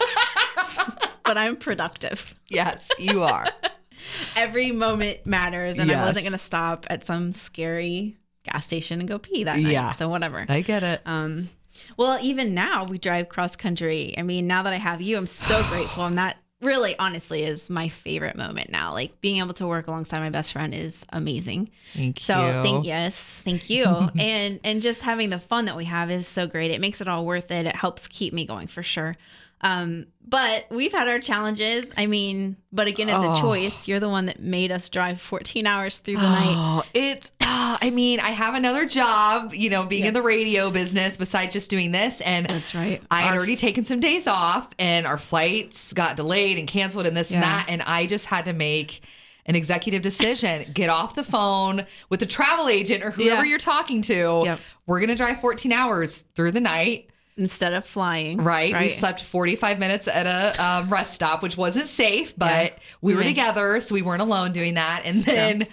but 1.23 1.37
I'm 1.37 1.55
productive. 1.55 2.35
Yes, 2.49 2.89
you 2.99 3.23
are. 3.23 3.47
Every 4.35 4.71
moment 4.71 5.25
matters, 5.25 5.79
and 5.79 5.89
I 5.91 6.05
wasn't 6.05 6.25
going 6.25 6.33
to 6.33 6.37
stop 6.37 6.85
at 6.89 7.03
some 7.03 7.31
scary 7.31 8.17
gas 8.43 8.65
station 8.65 8.99
and 8.99 9.07
go 9.07 9.17
pee 9.17 9.45
that 9.45 9.57
night. 9.59 9.71
Yeah. 9.71 9.91
So 9.91 10.09
whatever. 10.09 10.45
I 10.49 10.61
get 10.61 10.83
it. 10.83 11.01
Um, 11.05 11.49
well, 11.97 12.19
even 12.21 12.53
now 12.53 12.83
we 12.85 12.97
drive 12.97 13.29
cross 13.29 13.55
country. 13.55 14.13
I 14.17 14.23
mean, 14.23 14.47
now 14.47 14.63
that 14.63 14.73
I 14.73 14.77
have 14.77 15.01
you, 15.01 15.17
I'm 15.17 15.25
so 15.27 15.63
grateful, 15.69 16.05
and 16.05 16.17
that 16.17 16.37
really 16.61 16.97
honestly 16.97 17.43
is 17.43 17.69
my 17.69 17.89
favorite 17.89 18.35
moment 18.37 18.69
now. 18.69 18.93
Like 18.93 19.19
being 19.21 19.39
able 19.39 19.53
to 19.55 19.67
work 19.67 19.87
alongside 19.87 20.19
my 20.19 20.29
best 20.29 20.53
friend 20.53 20.73
is 20.73 21.05
amazing. 21.09 21.69
Thank 21.93 22.19
So 22.19 22.33
you. 22.35 22.51
So 22.53 22.63
thank 22.63 22.85
yes, 22.85 23.41
thank 23.45 23.69
you. 23.69 23.85
and 23.85 24.59
and 24.63 24.81
just 24.81 25.01
having 25.01 25.29
the 25.29 25.39
fun 25.39 25.65
that 25.65 25.77
we 25.77 25.85
have 25.85 26.09
is 26.11 26.27
so 26.27 26.47
great. 26.47 26.71
It 26.71 26.81
makes 26.81 26.99
it 27.01 27.07
all 27.07 27.25
worth 27.25 27.51
it. 27.51 27.65
It 27.65 27.75
helps 27.75 28.07
keep 28.07 28.33
me 28.33 28.45
going 28.45 28.67
for 28.67 28.83
sure. 28.83 29.15
Um, 29.63 30.07
but 30.25 30.65
we've 30.69 30.91
had 30.91 31.07
our 31.07 31.19
challenges. 31.19 31.93
I 31.97 32.05
mean, 32.05 32.57
but 32.71 32.87
again, 32.87 33.07
it's 33.09 33.23
Oh. 33.23 33.33
a 33.33 33.39
choice. 33.39 33.87
You're 33.87 33.99
the 33.99 34.09
one 34.09 34.25
that 34.27 34.39
made 34.39 34.71
us 34.71 34.89
drive 34.89 35.21
14 35.21 35.65
hours 35.67 35.99
through 35.99 36.17
the 36.17 36.21
night. 36.29 36.53
Oh, 36.55 36.83
it's. 36.93 37.31
ah, 37.41 37.77
I 37.81 37.89
mean, 37.89 38.19
I 38.19 38.29
have 38.31 38.55
another 38.55 38.85
job, 38.85 39.53
you 39.53 39.69
know, 39.69 39.85
being 39.85 40.05
in 40.05 40.13
the 40.13 40.21
radio 40.21 40.69
business 40.71 41.17
besides 41.17 41.53
just 41.53 41.69
doing 41.69 41.91
this, 41.91 42.19
and 42.21 42.45
That's 42.47 42.73
right. 42.75 43.01
I 43.11 43.21
had 43.21 43.31
Our- 43.31 43.37
already 43.37 43.55
taken 43.55 43.85
some 43.85 43.99
days 43.99 44.27
off, 44.27 44.69
and 44.79 45.05
our 45.05 45.17
flights 45.17 45.93
got 45.93 46.15
delayed 46.17 46.57
and 46.57 46.67
canceled, 46.67 47.05
and 47.05 47.15
this 47.15 47.31
and 47.31 47.43
that, 47.43 47.65
and 47.69 47.81
I 47.83 48.05
just 48.05 48.25
had 48.27 48.45
to 48.45 48.53
make 48.53 49.01
an 49.45 49.55
executive 49.55 50.01
decision: 50.01 50.65
get 50.73 50.89
off 50.89 51.15
the 51.15 51.23
phone 51.23 51.85
with 52.09 52.19
the 52.21 52.25
travel 52.25 52.69
agent 52.69 53.03
or 53.03 53.11
whoever 53.11 53.43
Yeah. 53.43 53.49
you're 53.51 53.59
talking 53.59 54.01
to. 54.03 54.41
Yep. 54.45 54.59
We're 54.87 54.99
gonna 54.99 55.15
drive 55.15 55.39
14 55.41 55.71
hours 55.73 56.23
through 56.35 56.51
the 56.51 56.61
night. 56.61 57.09
Instead 57.37 57.73
of 57.73 57.83
flying, 57.85 58.37
Right. 58.43 58.77
We 58.79 58.89
slept 58.89 59.23
45 59.23 59.79
minutes 59.79 60.07
at 60.07 60.27
a 60.27 60.63
um, 60.63 60.89
rest 60.89 61.13
stop, 61.15 61.41
which 61.41 61.57
wasn't 61.57 61.87
safe, 61.87 62.33
but 62.37 62.49
Yeah. 62.73 62.79
we 63.01 63.13
were 63.13 63.21
Right. 63.21 63.27
together, 63.27 63.81
so 63.81 63.95
we 63.95 64.01
weren't 64.03 64.21
alone 64.21 64.51
doing 64.51 64.75
that. 64.75 65.01
And 65.05 65.15
then 65.23 65.67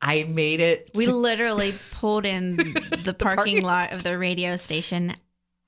I 0.00 0.24
made 0.24 0.60
it. 0.60 0.90
We 0.94 1.06
literally 1.06 1.74
pulled 1.92 2.24
in 2.26 2.56
the 3.04 3.14
parking 3.14 3.36
parking 3.36 3.62
lot 3.62 3.92
of 3.92 4.02
the 4.02 4.16
radio 4.18 4.56
station 4.56 5.12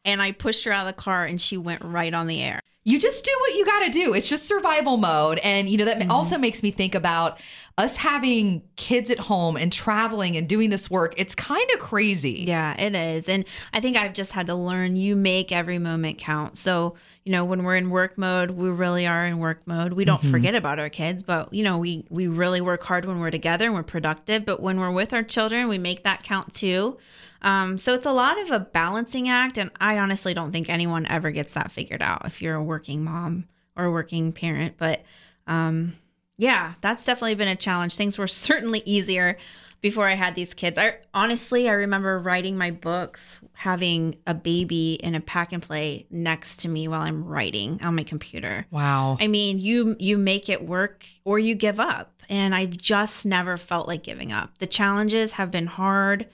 and 0.04 0.22
I 0.22 0.32
pushed 0.32 0.64
her 0.64 0.72
out 0.72 0.86
of 0.86 0.94
the 0.94 1.00
car 1.02 1.24
and 1.24 1.40
she 1.40 1.56
went 1.56 1.82
right 1.84 2.14
on 2.14 2.26
the 2.28 2.40
air. 2.42 2.60
you 2.84 2.98
just 3.00 3.24
do 3.24 3.32
what 3.40 3.54
you 3.56 3.64
got 3.64 3.80
to 3.80 3.90
do. 3.90 4.14
It's 4.14 4.28
just 4.28 4.46
survival 4.46 4.96
mode. 4.96 5.38
And, 5.42 5.68
you 5.68 5.76
know, 5.76 5.84
that 5.86 5.98
Mm-hmm. 5.98 6.10
also 6.12 6.38
makes 6.38 6.62
me 6.62 6.70
think 6.70 6.94
about 6.94 7.40
us 7.78 7.99
having 7.99 8.62
kids 8.76 9.11
at 9.11 9.18
home 9.18 9.54
and 9.54 9.71
traveling 9.71 10.35
and 10.35 10.49
doing 10.49 10.71
this 10.71 10.90
work. 10.90 11.12
It's 11.18 11.35
kind 11.35 11.71
of 11.75 11.78
crazy. 11.78 12.45
Yeah, 12.47 12.75
it 12.80 12.95
is. 12.95 13.28
And 13.28 13.45
I 13.75 13.80
think 13.80 13.99
I've 13.99 14.14
just 14.14 14.33
had 14.33 14.47
to 14.47 14.54
learn 14.54 14.97
you 14.97 15.14
make 15.14 15.52
every 15.52 15.78
moment 15.78 16.16
count. 16.16 16.56
So, 16.56 16.95
you 17.25 17.33
know, 17.33 17.45
when 17.45 17.64
we're 17.64 17.76
in 17.76 17.90
work 17.90 18.16
mode, 18.16 18.52
we 18.52 18.71
really 18.71 19.06
are 19.06 19.26
in 19.26 19.40
work 19.40 19.61
mode. 19.66 19.92
We 19.92 20.06
don't 20.06 20.23
forget 20.25 20.54
about 20.54 20.78
our 20.78 20.88
kids, 20.88 21.23
but 21.23 21.52
you 21.52 21.62
know, 21.62 21.76
we 21.76 22.06
we 22.09 22.28
really 22.28 22.62
work 22.62 22.83
hard 22.83 23.04
when 23.04 23.21
we're 23.21 23.30
together 23.30 23.66
and 23.66 23.75
we're 23.75 23.83
productive, 23.83 24.47
but 24.47 24.61
when 24.62 24.80
we're 24.80 24.92
with 24.92 25.12
our 25.12 25.23
children, 25.23 25.68
we 25.68 25.76
make 25.76 26.04
that 26.04 26.23
count 26.23 26.54
too. 26.54 26.97
Um, 27.42 27.76
so 27.76 27.92
it's 27.92 28.06
a 28.06 28.12
lot 28.12 28.40
of 28.40 28.52
a 28.52 28.61
balancing 28.61 29.28
act 29.28 29.59
and 29.59 29.71
I 29.78 29.99
honestly 29.99 30.33
don't 30.33 30.50
think 30.50 30.71
anyone 30.71 31.06
ever 31.06 31.30
gets 31.30 31.52
that 31.52 31.71
figured 31.71 32.00
out 32.00 32.25
if 32.25 32.40
you're 32.40 32.56
a 32.56 32.64
working 32.64 33.04
mom 33.04 33.47
or 33.76 33.85
a 33.85 33.90
working 33.90 34.33
parent, 34.33 34.76
but 34.78 35.02
um 35.47 35.92
yeah, 36.38 36.74
that's 36.80 37.04
definitely 37.04 37.34
been 37.34 37.48
a 37.48 37.56
challenge. 37.56 37.96
Things 37.96 38.18
were 38.18 38.26
certainly 38.26 38.82
easier 38.84 39.38
before 39.80 40.08
I 40.08 40.14
had 40.14 40.34
these 40.34 40.54
kids. 40.54 40.78
I 40.78 40.96
honestly, 41.14 41.68
I 41.68 41.72
remember 41.72 42.18
writing 42.18 42.56
my 42.56 42.70
books, 42.70 43.38
having 43.52 44.16
a 44.26 44.34
baby 44.34 44.94
in 44.94 45.14
a 45.14 45.20
pack 45.20 45.52
and 45.52 45.62
play 45.62 46.06
next 46.10 46.58
to 46.58 46.68
me 46.68 46.88
while 46.88 47.02
I'm 47.02 47.24
writing 47.24 47.80
on 47.82 47.94
my 47.94 48.02
computer. 48.02 48.66
Wow. 48.70 49.16
I 49.20 49.28
mean, 49.28 49.58
you 49.58 49.96
you 49.98 50.18
make 50.18 50.48
it 50.48 50.64
work 50.66 51.06
or 51.24 51.38
you 51.38 51.54
give 51.54 51.78
up, 51.78 52.22
and 52.28 52.54
I've 52.54 52.76
just 52.76 53.26
never 53.26 53.56
felt 53.56 53.86
like 53.86 54.02
giving 54.02 54.32
up. 54.32 54.58
The 54.58 54.66
challenges 54.66 55.32
have 55.32 55.50
been 55.50 55.66
hard, 55.66 56.26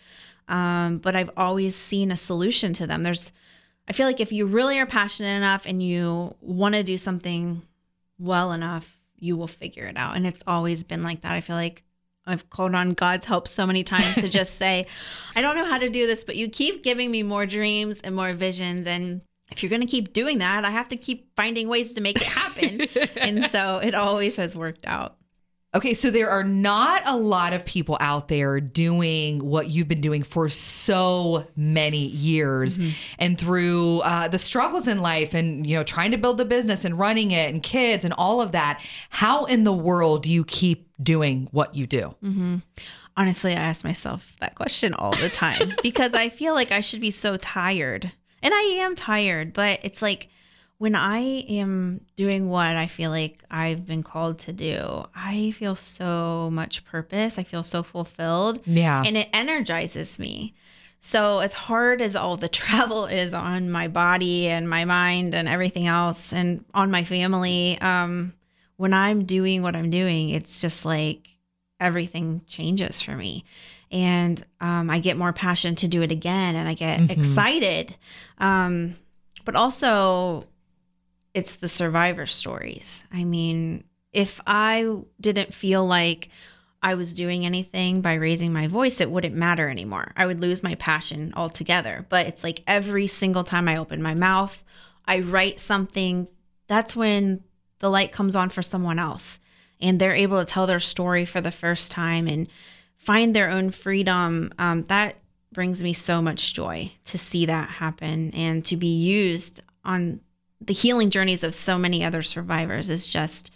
um, 0.48 0.98
but 0.98 1.16
I've 1.16 1.30
always 1.36 1.76
seen 1.76 2.10
a 2.10 2.16
solution 2.16 2.72
to 2.74 2.86
them. 2.86 3.02
There's, 3.02 3.32
I 3.88 3.92
feel 3.92 4.06
like 4.06 4.20
if 4.20 4.32
you 4.32 4.46
really 4.46 4.78
are 4.78 4.86
passionate 4.86 5.36
enough 5.36 5.66
and 5.66 5.82
you 5.82 6.34
want 6.40 6.74
to 6.74 6.82
do 6.82 6.96
something 6.96 7.62
well 8.18 8.52
enough, 8.52 8.98
you 9.22 9.36
will 9.36 9.46
figure 9.46 9.86
it 9.86 9.96
out. 9.96 10.16
And 10.16 10.26
it's 10.26 10.42
always 10.46 10.82
been 10.82 11.02
like 11.02 11.20
that. 11.20 11.32
I 11.32 11.40
feel 11.40 11.56
like 11.56 11.84
I've 12.26 12.50
called 12.50 12.74
on 12.74 12.94
God's 12.94 13.24
help 13.24 13.46
so 13.46 13.66
many 13.66 13.84
times 13.84 14.16
to 14.16 14.28
just 14.28 14.56
say, 14.56 14.86
I 15.36 15.40
don't 15.40 15.56
know 15.56 15.64
how 15.64 15.78
to 15.78 15.88
do 15.88 16.06
this, 16.06 16.24
but 16.24 16.36
you 16.36 16.48
keep 16.48 16.82
giving 16.82 17.10
me 17.10 17.22
more 17.22 17.46
dreams 17.46 18.00
and 18.00 18.16
more 18.16 18.32
visions. 18.32 18.86
And 18.86 19.22
if 19.50 19.62
you're 19.62 19.70
going 19.70 19.80
to 19.80 19.86
keep 19.86 20.12
doing 20.12 20.38
that, 20.38 20.64
I 20.64 20.70
have 20.70 20.88
to 20.88 20.96
keep 20.96 21.34
finding 21.36 21.68
ways 21.68 21.94
to 21.94 22.00
make 22.00 22.16
it 22.16 22.24
happen. 22.24 22.82
and 23.20 23.44
so 23.46 23.78
it 23.78 23.94
always 23.94 24.36
has 24.36 24.56
worked 24.56 24.86
out. 24.86 25.16
Okay, 25.74 25.94
so 25.94 26.10
there 26.10 26.28
are 26.28 26.44
not 26.44 27.02
a 27.06 27.16
lot 27.16 27.54
of 27.54 27.64
people 27.64 27.96
out 27.98 28.28
there 28.28 28.60
doing 28.60 29.38
what 29.38 29.68
you've 29.68 29.88
been 29.88 30.02
doing 30.02 30.22
for 30.22 30.50
so 30.50 31.46
many 31.56 32.06
years, 32.08 32.78
and 33.18 33.38
through 33.38 34.00
uh, 34.00 34.28
the 34.28 34.38
struggles 34.38 34.86
in 34.86 35.00
life, 35.00 35.32
and 35.32 35.66
you 35.66 35.74
know, 35.76 35.82
trying 35.82 36.10
to 36.10 36.18
build 36.18 36.36
the 36.36 36.44
business 36.44 36.84
and 36.84 36.98
running 36.98 37.30
it, 37.30 37.50
and 37.50 37.62
kids, 37.62 38.04
and 38.04 38.12
all 38.18 38.42
of 38.42 38.52
that. 38.52 38.84
How 39.08 39.46
in 39.46 39.64
the 39.64 39.72
world 39.72 40.24
do 40.24 40.30
you 40.30 40.44
keep 40.44 40.90
doing 41.02 41.48
what 41.52 41.74
you 41.74 41.86
do? 41.86 42.14
Honestly, 43.16 43.52
I 43.52 43.56
ask 43.60 43.82
myself 43.84 44.36
that 44.40 44.54
question 44.54 44.92
all 44.92 45.12
the 45.12 45.30
time 45.30 45.72
because 45.82 46.12
I 46.12 46.28
feel 46.28 46.54
like 46.54 46.70
I 46.70 46.80
should 46.80 47.00
be 47.00 47.10
so 47.10 47.36
tired. 47.38 48.12
And 48.42 48.52
I 48.52 48.60
am 48.60 48.96
tired, 48.96 49.52
but 49.52 49.80
it's 49.82 50.02
like 50.02 50.28
when 50.82 50.96
I 50.96 51.20
am 51.20 52.04
doing 52.16 52.48
what 52.48 52.76
I 52.76 52.88
feel 52.88 53.12
like 53.12 53.44
I've 53.48 53.86
been 53.86 54.02
called 54.02 54.40
to 54.40 54.52
do, 54.52 55.06
I 55.14 55.52
feel 55.52 55.76
so 55.76 56.50
much 56.52 56.84
purpose. 56.84 57.38
I 57.38 57.44
feel 57.44 57.62
so 57.62 57.84
fulfilled. 57.84 58.58
Yeah. 58.66 59.00
And 59.06 59.16
it 59.16 59.28
energizes 59.32 60.18
me. 60.18 60.54
So, 60.98 61.38
as 61.38 61.52
hard 61.52 62.02
as 62.02 62.16
all 62.16 62.36
the 62.36 62.48
travel 62.60 63.06
is 63.06 63.32
on 63.32 63.70
my 63.70 63.86
body 63.86 64.48
and 64.48 64.68
my 64.68 64.84
mind 64.84 65.36
and 65.36 65.48
everything 65.48 65.86
else, 65.86 66.32
and 66.32 66.64
on 66.74 66.90
my 66.90 67.04
family, 67.04 67.80
um, 67.80 68.32
when 68.76 68.92
I'm 68.92 69.24
doing 69.24 69.62
what 69.62 69.76
I'm 69.76 69.88
doing, 69.88 70.30
it's 70.30 70.60
just 70.60 70.84
like 70.84 71.28
everything 71.78 72.42
changes 72.48 73.00
for 73.00 73.12
me. 73.12 73.44
And 73.92 74.44
um, 74.60 74.90
I 74.90 74.98
get 74.98 75.16
more 75.16 75.32
passion 75.32 75.76
to 75.76 75.86
do 75.86 76.02
it 76.02 76.10
again 76.10 76.56
and 76.56 76.68
I 76.68 76.74
get 76.74 77.08
excited. 77.08 77.96
Um, 78.38 78.96
but 79.44 79.54
also, 79.54 80.48
it's 81.34 81.56
the 81.56 81.68
survivor 81.68 82.26
stories. 82.26 83.04
I 83.12 83.24
mean, 83.24 83.84
if 84.12 84.40
I 84.46 85.02
didn't 85.20 85.54
feel 85.54 85.84
like 85.84 86.28
I 86.82 86.94
was 86.94 87.14
doing 87.14 87.46
anything 87.46 88.00
by 88.00 88.14
raising 88.14 88.52
my 88.52 88.66
voice, 88.66 89.00
it 89.00 89.10
wouldn't 89.10 89.36
matter 89.36 89.68
anymore. 89.68 90.12
I 90.16 90.26
would 90.26 90.40
lose 90.40 90.62
my 90.62 90.74
passion 90.74 91.32
altogether. 91.36 92.04
But 92.08 92.26
it's 92.26 92.42
like 92.42 92.62
every 92.66 93.06
single 93.06 93.44
time 93.44 93.68
I 93.68 93.76
open 93.76 94.02
my 94.02 94.14
mouth, 94.14 94.62
I 95.06 95.20
write 95.20 95.60
something, 95.60 96.28
that's 96.66 96.96
when 96.96 97.44
the 97.78 97.90
light 97.90 98.12
comes 98.12 98.36
on 98.36 98.48
for 98.48 98.62
someone 98.62 98.98
else. 98.98 99.38
And 99.80 100.00
they're 100.00 100.14
able 100.14 100.38
to 100.38 100.44
tell 100.44 100.66
their 100.66 100.80
story 100.80 101.24
for 101.24 101.40
the 101.40 101.50
first 101.50 101.90
time 101.90 102.26
and 102.28 102.48
find 102.96 103.34
their 103.34 103.50
own 103.50 103.70
freedom. 103.70 104.50
Um, 104.58 104.82
that 104.84 105.18
brings 105.52 105.82
me 105.82 105.92
so 105.92 106.20
much 106.22 106.54
joy 106.54 106.92
to 107.04 107.18
see 107.18 107.46
that 107.46 107.68
happen 107.68 108.30
and 108.32 108.64
to 108.66 108.76
be 108.76 108.86
used 108.86 109.60
on 109.84 110.20
the 110.66 110.72
healing 110.72 111.10
journeys 111.10 111.42
of 111.44 111.54
so 111.54 111.78
many 111.78 112.04
other 112.04 112.22
survivors 112.22 112.88
is 112.90 113.06
just 113.06 113.50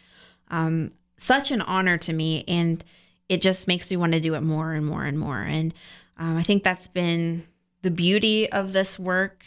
um, 0.49 0.93
such 1.17 1.51
an 1.51 1.61
honor 1.63 1.99
to 1.99 2.13
me. 2.13 2.45
And 2.47 2.85
it 3.29 3.43
just 3.43 3.69
makes 3.69 3.91
me 3.91 3.97
want 3.97 4.13
to 4.13 4.21
do 4.21 4.35
it 4.35 4.43
more 4.43 4.73
and 4.73 4.87
more 4.87 5.05
and 5.05 5.19
more. 5.19 5.41
And 5.41 5.75
um, 6.19 6.37
I 6.37 6.43
think 6.43 6.63
that's 6.63 6.87
been 6.87 7.47
the 7.83 7.91
beauty 7.91 8.51
of 8.51 8.73
this 8.73 8.99
work 8.99 9.45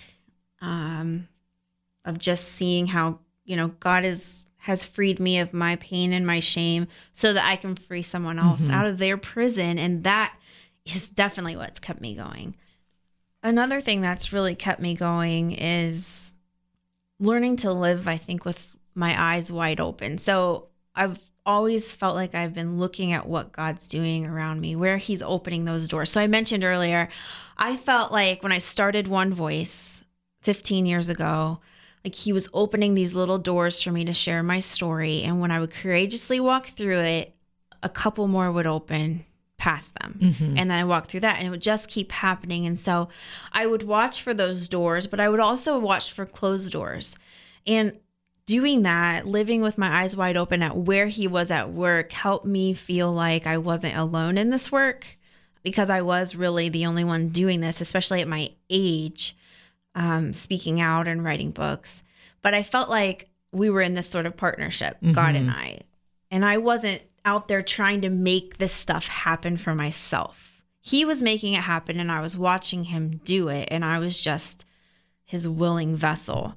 um, 0.61 1.27
of 2.05 2.17
just 2.19 2.49
seeing 2.49 2.87
how, 2.87 3.19
you 3.45 3.55
know, 3.55 3.69
God 3.79 4.05
is 4.05 4.45
has 4.63 4.83
freed 4.83 5.19
me 5.19 5.39
of 5.39 5.53
my 5.53 5.77
pain 5.77 6.11
and 6.11 6.27
my 6.27 6.39
shame 6.39 6.85
so 7.13 7.31
that 7.31 7.45
I 7.45 7.55
can 7.55 7.75
free 7.75 8.01
someone 8.01 8.37
else 8.37 8.69
out 8.69 8.85
of 8.85 8.97
their 8.97 9.17
prison. 9.17 9.79
And 9.79 10.03
that 10.03 10.37
is 10.85 11.09
definitely 11.09 11.55
what's 11.55 11.79
kept 11.79 12.01
me 12.01 12.13
going. 12.13 12.55
Another 13.41 13.79
thing 13.79 14.01
that's 14.01 14.33
really 14.33 14.55
kept 14.55 14.81
me 14.81 14.95
going 14.95 15.53
is 15.53 16.37
learning 17.19 17.57
to 17.57 17.71
live, 17.71 18.07
I 18.07 18.17
think, 18.17 18.45
with 18.45 18.75
my 18.95 19.19
eyes 19.21 19.51
wide 19.51 19.79
open. 19.79 20.17
So 20.17 20.67
I've 20.95 21.19
always 21.45 21.91
felt 21.91 22.15
like 22.15 22.35
I've 22.35 22.53
been 22.53 22.77
looking 22.77 23.13
at 23.13 23.27
what 23.27 23.51
God's 23.51 23.87
doing 23.87 24.25
around 24.25 24.61
me, 24.61 24.75
where 24.75 24.97
He's 24.97 25.21
opening 25.21 25.65
those 25.65 25.87
doors. 25.87 26.09
So 26.09 26.21
I 26.21 26.27
mentioned 26.27 26.63
earlier, 26.63 27.09
I 27.57 27.77
felt 27.77 28.11
like 28.11 28.43
when 28.43 28.51
I 28.51 28.57
started 28.57 29.07
One 29.07 29.33
Voice 29.33 30.03
15 30.41 30.85
years 30.85 31.09
ago, 31.09 31.59
like 32.03 32.15
He 32.15 32.33
was 32.33 32.49
opening 32.53 32.93
these 32.93 33.15
little 33.15 33.37
doors 33.37 33.81
for 33.81 33.91
me 33.91 34.05
to 34.05 34.13
share 34.13 34.43
my 34.43 34.59
story. 34.59 35.23
And 35.23 35.39
when 35.39 35.51
I 35.51 35.59
would 35.59 35.71
courageously 35.71 36.39
walk 36.39 36.67
through 36.67 36.99
it, 36.99 37.35
a 37.81 37.89
couple 37.89 38.27
more 38.27 38.51
would 38.51 38.67
open 38.67 39.25
past 39.59 39.93
them. 39.99 40.17
And 40.57 40.71
then 40.71 40.79
I 40.79 40.85
walked 40.85 41.11
through 41.11 41.19
that 41.19 41.37
and 41.37 41.45
it 41.45 41.51
would 41.51 41.61
just 41.61 41.87
keep 41.89 42.11
happening. 42.11 42.65
And 42.65 42.79
so 42.79 43.09
I 43.53 43.67
would 43.67 43.83
watch 43.83 44.23
for 44.23 44.33
those 44.33 44.67
doors, 44.67 45.05
but 45.05 45.19
I 45.19 45.29
would 45.29 45.39
also 45.39 45.77
watch 45.77 46.11
for 46.11 46.25
closed 46.25 46.71
doors. 46.71 47.15
And 47.67 47.99
doing 48.47 48.81
that, 48.81 49.27
living 49.27 49.61
with 49.61 49.77
my 49.77 50.01
eyes 50.01 50.15
wide 50.15 50.35
open 50.37 50.63
at 50.63 50.75
where 50.75 51.07
he 51.07 51.27
was 51.27 51.51
at 51.51 51.71
work, 51.71 52.11
helped 52.11 52.45
me 52.47 52.73
feel 52.73 53.13
like 53.13 53.45
I 53.45 53.59
wasn't 53.59 53.95
alone 53.95 54.39
in 54.39 54.49
this 54.49 54.71
work 54.71 55.05
because 55.61 55.89
I 55.91 56.01
was 56.01 56.35
really 56.35 56.69
the 56.69 56.87
only 56.87 57.03
one 57.03 57.29
doing 57.29 57.59
this, 57.59 57.81
especially 57.81 58.21
at 58.21 58.27
my 58.27 58.49
age, 58.69 59.35
um, 59.93 60.33
speaking 60.33 60.81
out 60.81 61.07
and 61.07 61.23
writing 61.23 61.51
books. 61.51 62.01
But 62.41 62.53
I 62.53 62.63
felt 62.63 62.89
like 62.89 63.27
we 63.51 63.69
were 63.69 63.81
in 63.81 63.93
this 63.93 64.09
sort 64.09 64.25
of 64.25 64.37
partnership, 64.37 64.97
God 65.13 65.35
and 65.35 65.51
I. 65.51 65.81
And 66.31 66.45
I 66.45 66.57
wasn't 66.59 67.03
out 67.25 67.47
there 67.47 67.61
trying 67.61 68.01
to 68.01 68.09
make 68.09 68.57
this 68.57 68.71
stuff 68.73 69.07
happen 69.07 69.57
for 69.57 69.75
myself. 69.75 70.63
He 70.81 71.05
was 71.05 71.21
making 71.21 71.53
it 71.53 71.61
happen 71.61 71.99
and 71.99 72.11
I 72.11 72.21
was 72.21 72.37
watching 72.37 72.85
him 72.85 73.21
do 73.25 73.49
it 73.49 73.67
and 73.71 73.83
I 73.83 73.99
was 73.99 74.19
just 74.19 74.65
his 75.25 75.47
willing 75.47 75.95
vessel. 75.95 76.55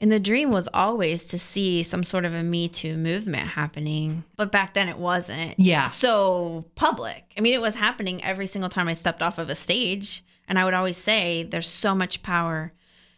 And 0.00 0.12
the 0.12 0.20
dream 0.20 0.50
was 0.50 0.68
always 0.74 1.26
to 1.28 1.38
see 1.38 1.82
some 1.82 2.02
sort 2.04 2.24
of 2.26 2.34
a 2.34 2.42
Me 2.42 2.68
Too 2.68 2.96
movement 2.96 3.48
happening. 3.48 4.24
But 4.36 4.52
back 4.52 4.74
then 4.74 4.88
it 4.88 4.98
wasn't 4.98 5.54
Yeah. 5.58 5.88
so 5.88 6.66
public. 6.74 7.32
I 7.36 7.40
mean, 7.40 7.54
it 7.54 7.60
was 7.62 7.76
happening 7.76 8.22
every 8.22 8.46
single 8.46 8.68
time 8.68 8.88
I 8.88 8.92
stepped 8.92 9.22
off 9.22 9.38
of 9.38 9.48
a 9.48 9.54
stage. 9.54 10.22
And 10.48 10.58
I 10.58 10.64
would 10.64 10.74
always 10.74 10.96
say, 10.96 11.42
there's 11.44 11.68
so 11.68 11.94
much 11.94 12.22
power 12.22 12.72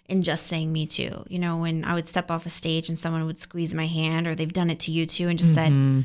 in 0.09 0.23
just 0.23 0.47
saying 0.47 0.73
Me 0.73 0.87
Too. 0.87 1.25
You 1.29 1.39
know, 1.39 1.59
when 1.59 1.85
I 1.85 1.95
would 1.95 2.07
step 2.09 2.31
off 2.31 2.47
a 2.47 2.51
stage 2.51 2.89
and 2.89 2.99
someone 2.99 3.27
would 3.27 3.39
squeeze 3.39 3.75
my 3.75 3.87
hand, 3.87 4.27
or 4.27 4.35
they've 4.35 4.53
done 4.53 4.71
it 4.71 4.81
to 4.81 4.91
you 4.93 5.05
too, 5.05 5.29
and 5.29 5.39
just 5.39 5.53
said, 5.55 5.71
mm-hmm. 5.71 6.01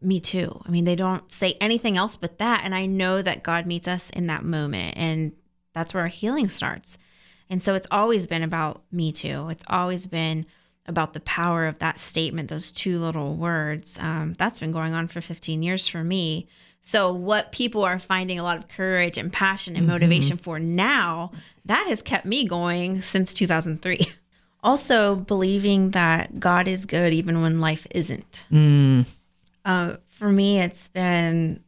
Me 0.00 0.20
Too. 0.20 0.60
I 0.66 0.70
mean, 0.70 0.84
they 0.84 0.96
don't 0.96 1.30
say 1.30 1.56
anything 1.60 1.96
else 1.96 2.16
but 2.16 2.38
that. 2.38 2.62
And 2.64 2.74
I 2.74 2.86
know 2.86 3.22
that 3.22 3.42
God 3.42 3.66
meets 3.66 3.88
us 3.88 4.10
in 4.10 4.26
that 4.26 4.44
moment. 4.44 4.94
And 4.96 5.32
that's 5.72 5.94
where 5.94 6.02
our 6.02 6.08
healing 6.08 6.48
starts. 6.48 6.98
And 7.50 7.62
so 7.62 7.74
it's 7.74 7.86
always 7.90 8.26
been 8.26 8.42
about 8.42 8.82
Me 8.92 9.12
Too. 9.12 9.48
It's 9.48 9.64
always 9.68 10.06
been 10.06 10.46
about 10.86 11.12
the 11.12 11.20
power 11.20 11.66
of 11.66 11.78
that 11.80 11.98
statement, 11.98 12.48
those 12.48 12.72
two 12.72 12.98
little 12.98 13.34
words. 13.34 13.98
Um, 14.00 14.34
that's 14.38 14.58
been 14.58 14.72
going 14.72 14.94
on 14.94 15.06
for 15.08 15.20
15 15.20 15.62
years 15.62 15.86
for 15.86 16.02
me. 16.02 16.48
So, 16.80 17.12
what 17.12 17.52
people 17.52 17.82
are 17.84 17.98
finding 17.98 18.38
a 18.38 18.42
lot 18.42 18.56
of 18.56 18.68
courage 18.68 19.18
and 19.18 19.32
passion 19.32 19.76
and 19.76 19.86
motivation 19.86 20.36
for 20.36 20.58
now, 20.58 21.32
that 21.64 21.86
has 21.88 22.02
kept 22.02 22.24
me 22.24 22.44
going 22.44 23.02
since 23.02 23.34
2003. 23.34 24.00
Also, 24.60 25.14
believing 25.14 25.90
that 25.90 26.40
God 26.40 26.66
is 26.66 26.84
good 26.84 27.12
even 27.12 27.42
when 27.42 27.60
life 27.60 27.86
isn't. 27.92 28.44
Uh, 29.68 29.98
for 30.08 30.32
me, 30.32 30.60
it's 30.60 30.88
been, 30.88 31.62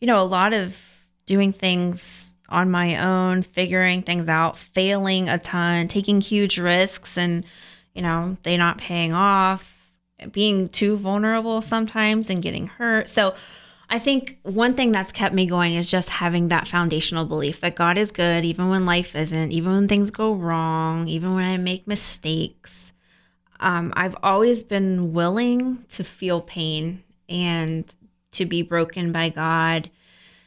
you 0.00 0.06
know, 0.06 0.22
a 0.22 0.24
lot 0.24 0.52
of 0.52 0.80
doing 1.26 1.52
things 1.52 2.36
on 2.48 2.70
my 2.70 3.04
own, 3.04 3.42
figuring 3.42 4.00
things 4.02 4.28
out, 4.28 4.56
failing 4.56 5.28
a 5.28 5.38
ton, 5.38 5.88
taking 5.88 6.20
huge 6.20 6.56
risks, 6.56 7.18
and, 7.18 7.44
you 7.96 8.02
know, 8.02 8.36
they 8.44 8.56
not 8.56 8.78
paying 8.78 9.12
off, 9.12 9.92
being 10.30 10.68
too 10.68 10.96
vulnerable 10.96 11.60
sometimes 11.60 12.30
and 12.30 12.42
getting 12.42 12.68
hurt. 12.68 13.08
So, 13.08 13.34
I 13.90 13.98
think 13.98 14.38
one 14.44 14.74
thing 14.74 14.92
that's 14.92 15.10
kept 15.10 15.34
me 15.34 15.44
going 15.44 15.74
is 15.74 15.90
just 15.90 16.10
having 16.10 16.48
that 16.48 16.68
foundational 16.68 17.24
belief 17.24 17.60
that 17.60 17.74
God 17.74 17.98
is 17.98 18.12
good, 18.12 18.44
even 18.44 18.68
when 18.68 18.86
life 18.86 19.16
isn't, 19.16 19.50
even 19.50 19.72
when 19.72 19.88
things 19.88 20.12
go 20.12 20.32
wrong, 20.32 21.08
even 21.08 21.34
when 21.34 21.44
I 21.44 21.56
make 21.56 21.88
mistakes. 21.88 22.92
Um, 23.58 23.92
I've 23.96 24.16
always 24.22 24.62
been 24.62 25.12
willing 25.12 25.84
to 25.90 26.04
feel 26.04 26.40
pain 26.40 27.02
and 27.32 27.92
to 28.32 28.46
be 28.46 28.62
broken 28.62 29.12
by 29.12 29.30
God. 29.30 29.90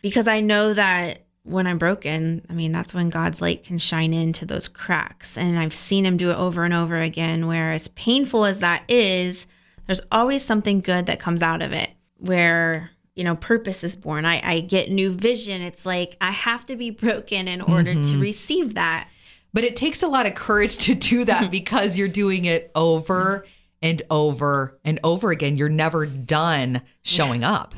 Because 0.02 0.28
I 0.28 0.40
know 0.40 0.74
that 0.74 1.26
when 1.44 1.68
I'm 1.68 1.78
broken, 1.78 2.46
I 2.50 2.54
mean, 2.54 2.72
that's 2.72 2.94
when 2.94 3.10
God's 3.10 3.42
light 3.42 3.64
can 3.64 3.78
shine 3.78 4.14
into 4.14 4.46
those 4.46 4.68
cracks. 4.68 5.38
And 5.38 5.58
I've 5.58 5.74
seen 5.74 6.06
Him 6.06 6.18
do 6.18 6.32
it 6.32 6.38
over 6.38 6.64
and 6.64 6.74
over 6.74 6.96
again, 6.96 7.48
where 7.48 7.72
as 7.72 7.88
painful 7.90 8.46
as 8.46 8.60
that 8.60 8.84
is, 8.88 9.48
there's 9.86 10.02
always 10.12 10.44
something 10.44 10.82
good 10.82 11.06
that 11.06 11.20
comes 11.20 11.44
out 11.44 11.62
of 11.62 11.72
it 11.72 11.92
where 12.18 12.92
you 13.16 13.24
know 13.24 13.36
purpose 13.36 13.84
is 13.84 13.96
born. 13.96 14.26
I, 14.26 14.42
I 14.44 14.60
get 14.62 14.92
new 14.92 15.12
vision. 15.12 15.62
It's 15.62 15.86
like 15.86 16.18
i 16.22 16.32
have 16.32 16.66
to 16.68 16.76
be 16.76 16.90
broken 16.90 17.48
in 17.48 17.62
order 17.62 17.94
to 17.94 18.00
mm-hmm. 18.00 18.20
receive 18.20 18.76
that. 18.76 19.10
But 19.54 19.64
it 19.64 19.76
takes 19.76 20.04
a 20.04 20.08
lot 20.08 20.26
of 20.26 20.36
courage 20.36 20.78
to 20.80 20.96
do 20.96 21.24
that 21.26 21.50
because 21.52 21.98
you're 21.98 22.08
doing 22.08 22.46
it 22.46 22.72
over 22.76 23.46
and 23.86 24.02
over 24.10 24.80
and 24.84 25.00
over 25.04 25.30
again. 25.30 25.58
You're 25.58 25.70
never 25.70 26.08
done 26.08 26.82
showing 27.04 27.44
up. 27.58 27.76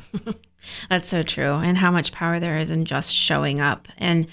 That's 0.88 1.08
so 1.08 1.22
true. 1.22 1.52
And 1.52 1.76
how 1.76 1.90
much 1.90 2.12
power 2.12 2.40
there 2.40 2.56
is 2.56 2.70
in 2.70 2.86
just 2.86 3.12
showing 3.12 3.60
up. 3.60 3.88
And 3.98 4.26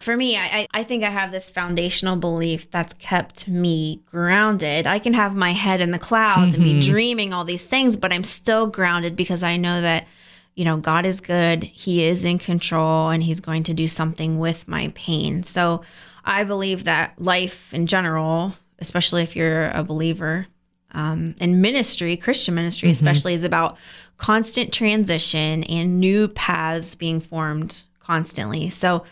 for 0.00 0.16
me, 0.16 0.38
I, 0.38 0.66
I 0.72 0.82
think 0.82 1.04
I 1.04 1.10
have 1.10 1.30
this 1.30 1.50
foundational 1.50 2.16
belief 2.16 2.70
that's 2.70 2.94
kept 2.94 3.46
me 3.46 4.00
grounded. 4.06 4.86
I 4.86 4.98
can 4.98 5.12
have 5.12 5.36
my 5.36 5.52
head 5.52 5.82
in 5.82 5.90
the 5.90 5.98
clouds 5.98 6.54
and 6.54 6.64
be 6.64 6.70
mm-hmm. 6.70 6.90
dreaming 6.90 7.32
all 7.34 7.44
these 7.44 7.68
things, 7.68 7.96
but 7.96 8.10
I'm 8.10 8.24
still 8.24 8.66
grounded 8.66 9.14
because 9.14 9.42
I 9.42 9.58
know 9.58 9.82
that, 9.82 10.06
you 10.54 10.64
know, 10.64 10.78
God 10.78 11.04
is 11.04 11.20
good. 11.20 11.64
He 11.64 12.02
is 12.02 12.24
in 12.24 12.38
control 12.38 13.10
and 13.10 13.22
He's 13.22 13.40
going 13.40 13.64
to 13.64 13.74
do 13.74 13.86
something 13.86 14.38
with 14.38 14.66
my 14.66 14.90
pain. 14.94 15.42
So 15.42 15.82
I 16.24 16.44
believe 16.44 16.84
that 16.84 17.20
life 17.20 17.74
in 17.74 17.86
general, 17.86 18.54
especially 18.78 19.22
if 19.22 19.36
you're 19.36 19.68
a 19.68 19.84
believer, 19.84 20.46
um, 20.92 21.34
and 21.40 21.60
ministry, 21.62 22.16
Christian 22.16 22.54
ministry 22.54 22.90
especially, 22.90 23.34
is 23.34 23.44
about 23.44 23.76
constant 24.16 24.72
transition 24.72 25.64
and 25.64 25.98
new 26.00 26.28
paths 26.28 26.94
being 26.94 27.20
formed 27.20 27.82
constantly. 28.00 28.70
So, 28.70 29.04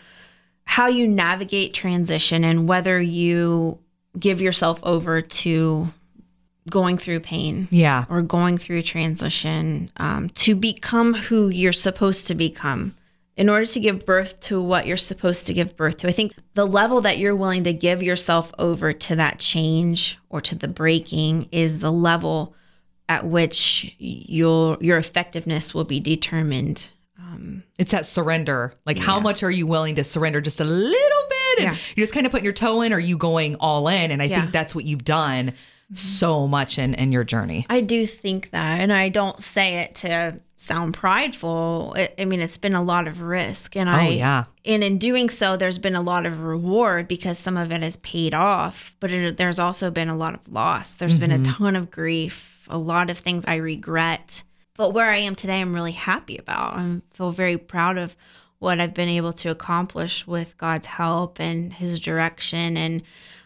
how 0.65 0.87
you 0.87 1.07
navigate 1.07 1.73
transition 1.73 2.43
and 2.43 2.67
whether 2.67 3.01
you 3.01 3.79
give 4.19 4.39
yourself 4.41 4.79
over 4.83 5.21
to 5.21 5.87
going 6.69 6.97
through 6.97 7.21
pain 7.21 7.67
Yeah. 7.71 8.05
or 8.09 8.21
going 8.21 8.57
through 8.57 8.83
transition 8.83 9.89
um, 9.97 10.29
to 10.29 10.55
become 10.55 11.15
who 11.15 11.49
you're 11.49 11.71
supposed 11.71 12.27
to 12.27 12.35
become 12.35 12.93
in 13.39 13.47
order 13.47 13.65
to 13.65 13.79
give 13.79 14.05
birth 14.05 14.41
to 14.41 14.61
what 14.61 14.85
you're 14.85 14.97
supposed 14.97 15.47
to 15.47 15.53
give 15.53 15.77
birth 15.77 15.95
to. 15.97 16.09
I 16.09 16.11
think 16.11 16.33
the 16.55 16.67
level 16.67 16.99
that 17.01 17.17
you're 17.17 17.35
willing 17.37 17.63
to 17.63 17.71
give 17.73 18.03
yourself 18.03 18.51
over 18.59 18.91
to 18.91 19.15
that 19.15 19.39
change 19.39 20.19
or 20.29 20.41
to 20.41 20.55
the 20.55 20.67
breaking 20.67 21.47
is 21.53 21.79
the 21.79 21.91
level 21.91 22.53
at 23.07 23.25
which 23.25 23.95
your 23.97 24.77
your 24.81 24.97
effectiveness 24.97 25.73
will 25.73 25.85
be 25.85 26.01
determined. 26.01 26.89
Um, 27.17 27.63
It's 27.77 27.93
that 27.93 28.05
surrender. 28.05 28.73
Like, 28.85 28.99
how 28.99 29.21
much 29.21 29.41
are 29.41 29.49
you 29.51 29.65
willing 29.65 29.95
to 29.95 30.03
surrender 30.03 30.41
just 30.41 30.59
a 30.59 30.65
little 30.65 31.23
bit? 31.29 31.59
And 31.65 31.75
Yeah. 31.75 31.81
you're 31.95 32.03
just 32.03 32.13
kind 32.13 32.25
of 32.25 32.31
putting 32.33 32.43
your 32.43 32.53
toe 32.53 32.81
in, 32.81 32.91
or 32.91 32.97
are 32.97 32.99
you 32.99 33.17
going 33.17 33.55
all 33.61 33.87
in? 33.87 34.11
And 34.11 34.21
I 34.21 34.25
Yeah. 34.25 34.41
Think 34.41 34.51
that's 34.51 34.75
what 34.75 34.83
you've 34.83 35.05
done 35.05 35.53
Mm-hmm. 35.89 35.95
so 35.95 36.47
much 36.47 36.77
in, 36.77 36.93
in 36.93 37.11
your 37.11 37.23
journey. 37.23 37.65
I 37.67 37.81
do 37.81 38.05
think 38.05 38.51
that, 38.51 38.79
and 38.79 38.93
I 38.93 39.09
don't 39.09 39.41
say 39.41 39.79
it 39.79 39.95
to 39.95 40.39
sound 40.57 40.93
prideful. 40.93 41.95
I, 41.97 42.09
I 42.19 42.25
mean, 42.25 42.41
it's 42.41 42.59
been 42.59 42.75
a 42.75 42.83
lot 42.83 43.07
of 43.07 43.21
risk, 43.21 43.75
and 43.75 43.89
oh, 43.89 43.93
I, 43.93 44.05
Oh, 44.05 44.09
yeah. 44.11 44.43
and 44.65 44.83
in 44.83 44.99
doing 44.99 45.31
so, 45.31 45.57
there's 45.57 45.79
been 45.79 45.95
a 45.95 46.01
lot 46.01 46.27
of 46.27 46.43
reward 46.43 47.07
because 47.07 47.39
some 47.39 47.57
of 47.57 47.71
it 47.71 47.81
has 47.81 47.97
paid 47.97 48.35
off, 48.35 48.95
but 48.99 49.11
it, 49.11 49.37
there's 49.37 49.57
also 49.57 49.89
been 49.89 50.09
a 50.09 50.15
lot 50.15 50.35
of 50.35 50.47
loss. 50.53 50.93
There's 50.93 51.17
been 51.17 51.31
a 51.31 51.39
mm-hmm. 51.39 51.53
ton 51.53 51.75
of 51.75 51.89
grief, 51.89 52.67
a 52.69 52.77
lot 52.77 53.09
of 53.09 53.17
things 53.17 53.43
I 53.47 53.55
regret. 53.55 54.43
But 54.75 54.93
where 54.93 55.09
I 55.09 55.17
am 55.17 55.33
today, 55.33 55.59
I'm 55.59 55.73
really 55.73 55.93
happy 55.93 56.37
about. 56.37 56.75
I 56.75 57.01
feel 57.13 57.31
very 57.31 57.57
proud 57.57 57.97
of 57.97 58.15
what 58.59 58.79
I've 58.79 58.93
been 58.93 59.09
able 59.09 59.33
to 59.33 59.49
accomplish 59.49 60.27
with 60.27 60.55
God's 60.57 60.85
help 60.85 61.39
and 61.39 61.73
His 61.73 61.99
direction. 61.99 62.77
And 62.77 63.01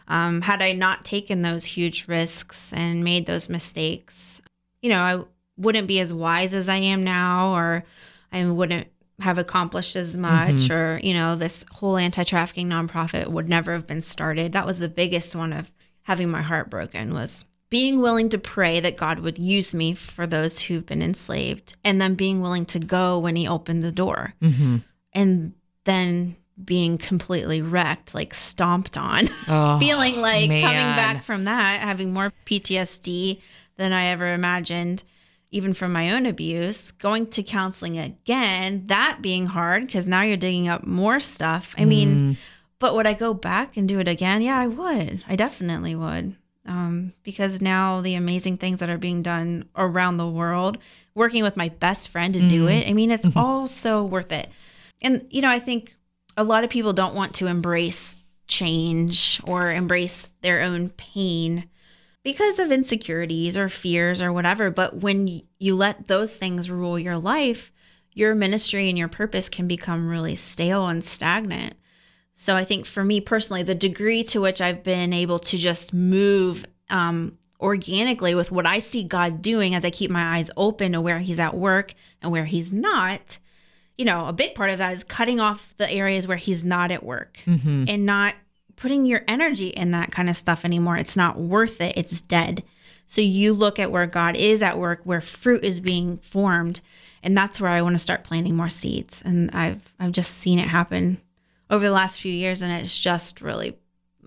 um, 0.08 0.42
had 0.42 0.62
I 0.62 0.72
not 0.72 1.04
taken 1.04 1.42
those 1.42 1.64
huge 1.64 2.08
risks 2.08 2.72
and 2.72 3.02
made 3.02 3.26
those 3.26 3.48
mistakes, 3.48 4.40
you 4.82 4.90
know, 4.90 5.00
I 5.00 5.24
wouldn't 5.56 5.88
be 5.88 6.00
as 6.00 6.12
wise 6.12 6.54
as 6.54 6.68
I 6.68 6.76
am 6.76 7.04
now, 7.04 7.54
or 7.54 7.84
I 8.32 8.44
wouldn't 8.44 8.88
have 9.20 9.38
accomplished 9.38 9.96
as 9.96 10.16
much, 10.16 10.68
or, 10.70 11.00
you 11.02 11.14
know, 11.14 11.36
this 11.36 11.64
whole 11.70 11.96
anti 11.96 12.24
trafficking 12.24 12.68
nonprofit 12.68 13.28
would 13.28 13.48
never 13.48 13.72
have 13.72 13.86
been 13.86 14.02
started. 14.02 14.52
That 14.52 14.66
was 14.66 14.78
the 14.78 14.88
biggest 14.88 15.34
one 15.36 15.52
of 15.52 15.70
having 16.02 16.30
my 16.30 16.42
heart 16.42 16.68
broken 16.68 17.14
was 17.14 17.44
being 17.70 18.00
willing 18.02 18.28
to 18.28 18.38
pray 18.38 18.78
that 18.80 18.96
God 18.96 19.20
would 19.20 19.38
use 19.38 19.72
me 19.72 19.94
for 19.94 20.26
those 20.26 20.60
who've 20.60 20.84
been 20.84 21.02
enslaved, 21.02 21.76
and 21.82 22.00
then 22.00 22.14
being 22.14 22.40
willing 22.40 22.66
to 22.66 22.78
go 22.78 23.18
when 23.18 23.36
He 23.36 23.48
opened 23.48 23.82
the 23.82 23.92
door, 23.92 24.34
and 25.12 25.54
then 25.84 26.36
being 26.62 26.98
completely 26.98 27.62
wrecked, 27.62 28.14
like 28.14 28.34
stomped 28.34 28.96
on, 28.96 29.26
Oh, 29.48 29.78
feeling 29.78 30.20
like 30.20 30.48
coming 30.48 30.60
back 30.60 31.22
from 31.22 31.44
that, 31.44 31.80
having 31.80 32.12
more 32.12 32.32
PTSD 32.46 33.40
than 33.76 33.92
I 33.92 34.06
ever 34.06 34.32
imagined, 34.32 35.02
even 35.50 35.72
from 35.74 35.92
my 35.92 36.10
own 36.10 36.26
abuse, 36.26 36.92
going 36.92 37.26
to 37.28 37.42
counseling 37.42 37.98
again, 37.98 38.84
that 38.86 39.18
being 39.20 39.46
hard 39.46 39.86
because 39.86 40.06
now 40.06 40.22
you're 40.22 40.36
digging 40.36 40.68
up 40.68 40.84
more 40.84 41.18
stuff. 41.20 41.74
I 41.78 41.84
mean, 41.84 42.36
but 42.78 42.94
would 42.94 43.06
I 43.06 43.14
go 43.14 43.34
back 43.34 43.76
and 43.76 43.88
do 43.88 43.98
it 43.98 44.08
again? 44.08 44.42
Yeah, 44.42 44.58
I 44.58 44.66
would. 44.66 45.24
I 45.28 45.36
definitely 45.36 45.94
would. 45.94 46.36
Um, 46.66 47.12
because 47.22 47.60
now 47.60 48.00
the 48.00 48.14
amazing 48.14 48.56
things 48.56 48.80
that 48.80 48.88
are 48.88 48.96
being 48.98 49.22
done 49.22 49.68
around 49.76 50.16
the 50.16 50.26
world, 50.28 50.78
working 51.14 51.42
with 51.42 51.56
my 51.56 51.68
best 51.68 52.08
friend 52.08 52.32
to 52.34 52.40
do 52.48 52.68
it, 52.68 52.88
I 52.88 52.92
mean, 52.92 53.10
it's 53.10 53.26
all 53.36 53.68
so 53.68 54.04
worth 54.04 54.32
it. 54.32 54.48
And, 55.02 55.26
you 55.30 55.42
know, 55.42 55.50
I 55.50 55.58
think 55.60 55.94
a 56.36 56.44
lot 56.44 56.64
of 56.64 56.70
people 56.70 56.92
don't 56.92 57.14
want 57.14 57.34
to 57.34 57.46
embrace 57.46 58.22
change 58.46 59.40
or 59.44 59.70
embrace 59.70 60.30
their 60.42 60.62
own 60.62 60.90
pain 60.90 61.68
because 62.22 62.58
of 62.58 62.72
insecurities 62.72 63.56
or 63.56 63.68
fears 63.68 64.20
or 64.20 64.32
whatever. 64.32 64.70
But 64.70 64.98
when 64.98 65.42
you 65.58 65.76
let 65.76 66.06
those 66.06 66.36
things 66.36 66.70
rule 66.70 66.98
your 66.98 67.18
life, 67.18 67.72
your 68.12 68.34
ministry 68.34 68.88
and 68.88 68.96
your 68.96 69.08
purpose 69.08 69.48
can 69.48 69.68
become 69.68 70.08
really 70.08 70.36
stale 70.36 70.86
and 70.86 71.04
stagnant. 71.04 71.74
So 72.32 72.56
I 72.56 72.64
think 72.64 72.86
for 72.86 73.04
me 73.04 73.20
personally, 73.20 73.62
the 73.62 73.74
degree 73.74 74.24
to 74.24 74.40
which 74.40 74.60
I've 74.60 74.82
been 74.82 75.12
able 75.12 75.38
to 75.40 75.58
just 75.58 75.92
move 75.92 76.64
um, 76.90 77.38
organically 77.60 78.34
with 78.34 78.50
what 78.50 78.66
I 78.66 78.80
see 78.80 79.04
God 79.04 79.40
doing 79.40 79.74
as 79.74 79.84
I 79.84 79.90
keep 79.90 80.10
my 80.10 80.36
eyes 80.36 80.50
open 80.56 80.92
to 80.92 81.00
where 81.00 81.20
He's 81.20 81.38
at 81.38 81.56
work 81.56 81.94
and 82.22 82.32
where 82.32 82.44
He's 82.44 82.72
not. 82.72 83.38
You 83.96 84.04
know, 84.04 84.26
a 84.26 84.32
big 84.32 84.54
part 84.54 84.70
of 84.70 84.78
that 84.78 84.92
is 84.92 85.04
cutting 85.04 85.40
off 85.40 85.74
the 85.76 85.90
areas 85.90 86.26
where 86.26 86.36
He's 86.36 86.64
not 86.64 86.90
at 86.90 87.04
work 87.04 87.38
mm-hmm. 87.46 87.84
and 87.88 88.06
not 88.06 88.34
putting 88.76 89.06
your 89.06 89.22
energy 89.28 89.68
in 89.68 89.92
that 89.92 90.10
kind 90.10 90.28
of 90.28 90.36
stuff 90.36 90.64
anymore. 90.64 90.96
It's 90.96 91.16
not 91.16 91.38
worth 91.38 91.80
it, 91.80 91.96
it's 91.96 92.20
dead. 92.22 92.64
So 93.06 93.20
you 93.20 93.52
look 93.52 93.78
at 93.78 93.92
where 93.92 94.06
God 94.06 94.36
is 94.36 94.62
at 94.62 94.78
work, 94.78 95.00
where 95.04 95.20
fruit 95.20 95.62
is 95.62 95.78
being 95.78 96.18
formed, 96.18 96.80
and 97.22 97.36
that's 97.36 97.60
where 97.60 97.70
I 97.70 97.82
want 97.82 97.94
to 97.94 97.98
start 97.98 98.24
planting 98.24 98.56
more 98.56 98.70
seeds. 98.70 99.22
And 99.24 99.50
I've 99.52 99.82
I've 100.00 100.12
just 100.12 100.32
seen 100.32 100.58
it 100.58 100.68
happen 100.68 101.20
over 101.70 101.84
the 101.84 101.92
last 101.92 102.20
few 102.20 102.32
years 102.32 102.62
and 102.62 102.72
it's 102.72 102.98
just 102.98 103.40
really 103.40 103.76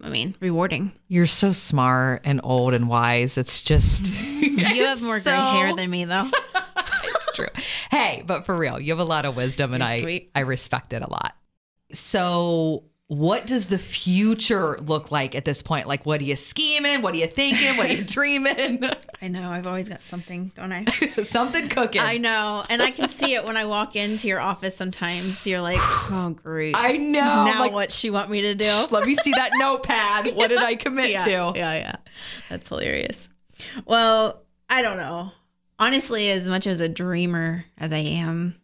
I 0.04 0.10
mean, 0.10 0.36
rewarding. 0.40 0.92
You're 1.08 1.26
so 1.26 1.52
smart 1.52 2.22
and 2.24 2.40
old 2.44 2.76
and 2.76 2.88
wise. 2.88 3.38
It's 3.38 3.64
just 3.64 4.06
You 4.42 4.86
have 4.86 5.02
more 5.04 5.20
so- 5.20 5.32
gray 5.32 5.40
hair 5.40 5.76
than 5.76 5.90
me 5.90 6.06
though. 6.06 6.30
true. 7.38 7.64
Hey, 7.90 8.24
but 8.26 8.46
for 8.46 8.58
real, 8.58 8.80
you 8.80 8.92
have 8.92 9.00
a 9.00 9.06
lot 9.06 9.26
of 9.26 9.36
wisdom 9.36 9.74
and 9.74 9.82
You're 9.82 9.90
I 9.90 10.02
sweet. 10.02 10.32
I 10.36 10.42
respect 10.42 10.94
it 10.94 11.02
a 11.02 11.10
lot. 11.10 11.36
So 11.92 12.84
what 13.10 13.48
does 13.48 13.68
the 13.68 13.78
future 13.78 14.78
look 14.80 15.12
like 15.12 15.34
at 15.34 15.46
this 15.46 15.62
point? 15.62 15.88
Like, 15.88 16.06
what 16.06 16.20
are 16.20 16.26
you 16.26 16.36
scheming? 16.36 17.02
What 17.02 17.14
are 17.14 17.18
you 17.18 17.28
thinking? 17.28 17.78
What 17.78 17.90
are 17.90 17.94
you 17.94 18.04
dreaming? 18.06 18.84
I 19.22 19.30
know, 19.30 19.50
I've 19.50 19.66
always 19.66 19.88
got 19.88 20.04
something, 20.04 20.52
don't 20.56 20.74
I? 20.74 20.84
Something 21.24 21.70
cooking. 21.70 22.02
I 22.02 22.18
know. 22.18 22.66
And 22.70 22.82
I 22.82 22.92
can 22.92 23.08
see 23.08 23.34
it 23.34 23.46
when 23.46 23.56
I 23.56 23.64
walk 23.64 23.96
into 23.96 24.28
your 24.28 24.42
office 24.42 24.76
sometimes. 24.76 25.48
You're 25.48 25.62
like, 25.62 25.80
oh 25.82 26.36
great. 26.36 26.76
I 26.76 26.98
know. 26.98 27.46
now 27.46 27.62
like, 27.62 27.72
what 27.72 27.94
she 27.94 28.10
want 28.10 28.30
me 28.30 28.42
to 28.42 28.56
do? 28.56 28.86
let 28.92 29.06
me 29.06 29.16
see 29.16 29.32
that 29.32 29.52
notepad. 29.56 30.36
What 30.36 30.50
did 30.50 30.60
I 30.60 30.76
commit 30.76 31.12
yeah, 31.12 31.24
to? 31.24 31.32
Yeah, 31.56 31.76
yeah. 31.76 31.96
That's 32.50 32.68
hilarious. 32.68 33.30
Well, 33.86 34.44
I 34.70 34.82
don't 34.82 34.98
know. 34.98 35.32
Honestly, 35.80 36.30
as 36.32 36.48
much 36.50 36.66
as 36.68 36.80
a 36.80 36.90
dreamer 36.90 37.66
as 37.78 37.94
I 37.94 37.98
am, 37.98 38.56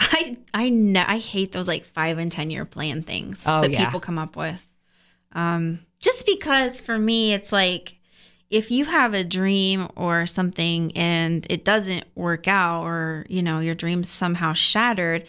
I 0.00 0.36
I 0.52 0.68
ne- 0.70 1.04
I 1.06 1.18
hate 1.18 1.52
those 1.52 1.68
like 1.68 1.84
five 1.84 2.18
and 2.18 2.30
ten 2.30 2.50
year 2.50 2.64
plan 2.64 3.02
things 3.02 3.44
Oh, 3.46 3.60
that 3.62 3.70
yeah. 3.70 3.84
people 3.84 4.00
come 4.00 4.18
up 4.18 4.36
with. 4.36 4.68
Um, 5.32 5.80
just 6.00 6.26
because 6.26 6.78
for 6.80 6.98
me, 6.98 7.32
it's 7.32 7.52
like 7.52 7.96
if 8.50 8.70
you 8.70 8.84
have 8.84 9.14
a 9.14 9.24
dream 9.24 9.88
or 9.96 10.26
something 10.26 10.96
and 10.96 11.46
it 11.50 11.64
doesn't 11.64 12.04
work 12.14 12.46
out, 12.48 12.82
or 12.84 13.24
you 13.28 13.42
know 13.42 13.60
your 13.60 13.74
dream's 13.74 14.08
somehow 14.08 14.52
shattered, 14.52 15.26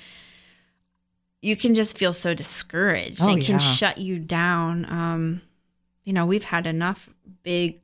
you 1.42 1.56
can 1.56 1.76
just 1.76 1.98
feel 1.98 2.12
so 2.14 2.34
discouraged 2.34 3.22
Oh, 3.24 3.30
and 3.32 3.42
can 3.42 3.54
yeah. 3.54 3.58
shut 3.60 3.98
you 4.00 4.18
down. 4.20 4.86
Um, 4.92 5.42
you 6.06 6.14
know, 6.14 6.26
we've 6.26 6.44
had 6.44 6.66
enough 6.68 7.10
big 7.44 7.82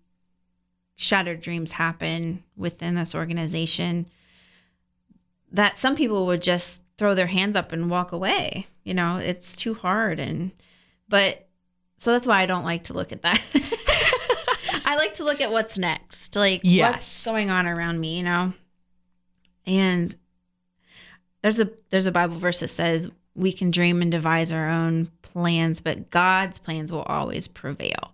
shattered 1.01 1.41
dreams 1.41 1.71
happen 1.71 2.43
within 2.55 2.93
this 2.95 3.15
organization 3.15 4.05
that 5.51 5.77
some 5.77 5.95
people 5.95 6.27
would 6.27 6.41
just 6.41 6.83
throw 6.97 7.13
their 7.15 7.27
hands 7.27 7.55
up 7.55 7.71
and 7.71 7.89
walk 7.89 8.11
away. 8.11 8.67
You 8.83 8.93
know, 8.93 9.17
it's 9.17 9.55
too 9.55 9.73
hard 9.73 10.19
and 10.19 10.51
but 11.09 11.47
so 11.97 12.11
that's 12.13 12.25
why 12.27 12.41
I 12.41 12.45
don't 12.45 12.63
like 12.63 12.85
to 12.85 12.93
look 12.93 13.11
at 13.11 13.21
that. 13.23 13.41
I 14.85 14.95
like 14.97 15.15
to 15.15 15.23
look 15.23 15.41
at 15.41 15.51
what's 15.51 15.77
next. 15.77 16.35
Like 16.35 16.61
Yes. 16.63 16.93
what's 16.93 17.25
going 17.25 17.49
on 17.49 17.65
around 17.67 17.99
me, 17.99 18.17
you 18.17 18.23
know. 18.23 18.53
And 19.65 20.15
there's 21.41 21.59
a 21.59 21.69
there's 21.89 22.07
a 22.07 22.11
Bible 22.11 22.37
verse 22.37 22.59
that 22.61 22.69
says 22.69 23.09
we 23.35 23.51
can 23.51 23.71
dream 23.71 24.01
and 24.01 24.11
devise 24.11 24.53
our 24.53 24.69
own 24.69 25.07
plans, 25.21 25.79
but 25.81 26.09
God's 26.11 26.59
plans 26.59 26.91
will 26.91 27.03
always 27.03 27.47
prevail. 27.47 28.13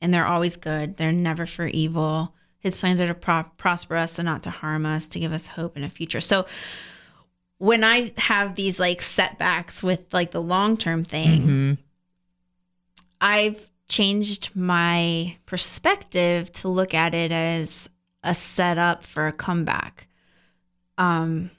And 0.00 0.12
they're 0.14 0.26
always 0.26 0.56
good. 0.56 0.96
They're 0.96 1.12
never 1.12 1.44
for 1.46 1.66
evil. 1.66 2.34
His 2.60 2.76
plans 2.76 3.00
are 3.00 3.06
to 3.06 3.14
pro- 3.14 3.44
prosper 3.56 3.96
us 3.96 4.18
and 4.18 4.26
not 4.26 4.42
to 4.44 4.50
harm 4.50 4.86
us, 4.86 5.08
to 5.10 5.20
give 5.20 5.32
us 5.32 5.46
hope 5.46 5.76
in 5.76 5.84
a 5.84 5.90
future. 5.90 6.20
So 6.20 6.46
when 7.58 7.82
I 7.82 8.12
have 8.16 8.54
these 8.54 8.78
like 8.78 9.02
setbacks 9.02 9.82
with 9.82 10.12
like 10.12 10.30
the 10.30 10.42
long 10.42 10.76
term 10.76 11.02
thing, 11.04 11.40
Mhm. 11.42 11.78
I've 13.20 13.68
changed 13.88 14.50
my 14.54 15.36
perspective 15.46 16.52
to 16.52 16.68
look 16.68 16.94
at 16.94 17.14
it 17.14 17.32
as 17.32 17.88
a 18.22 18.34
setup 18.34 19.02
for 19.02 19.26
a 19.26 19.32
comeback. 19.32 20.06
Um, 20.98 21.50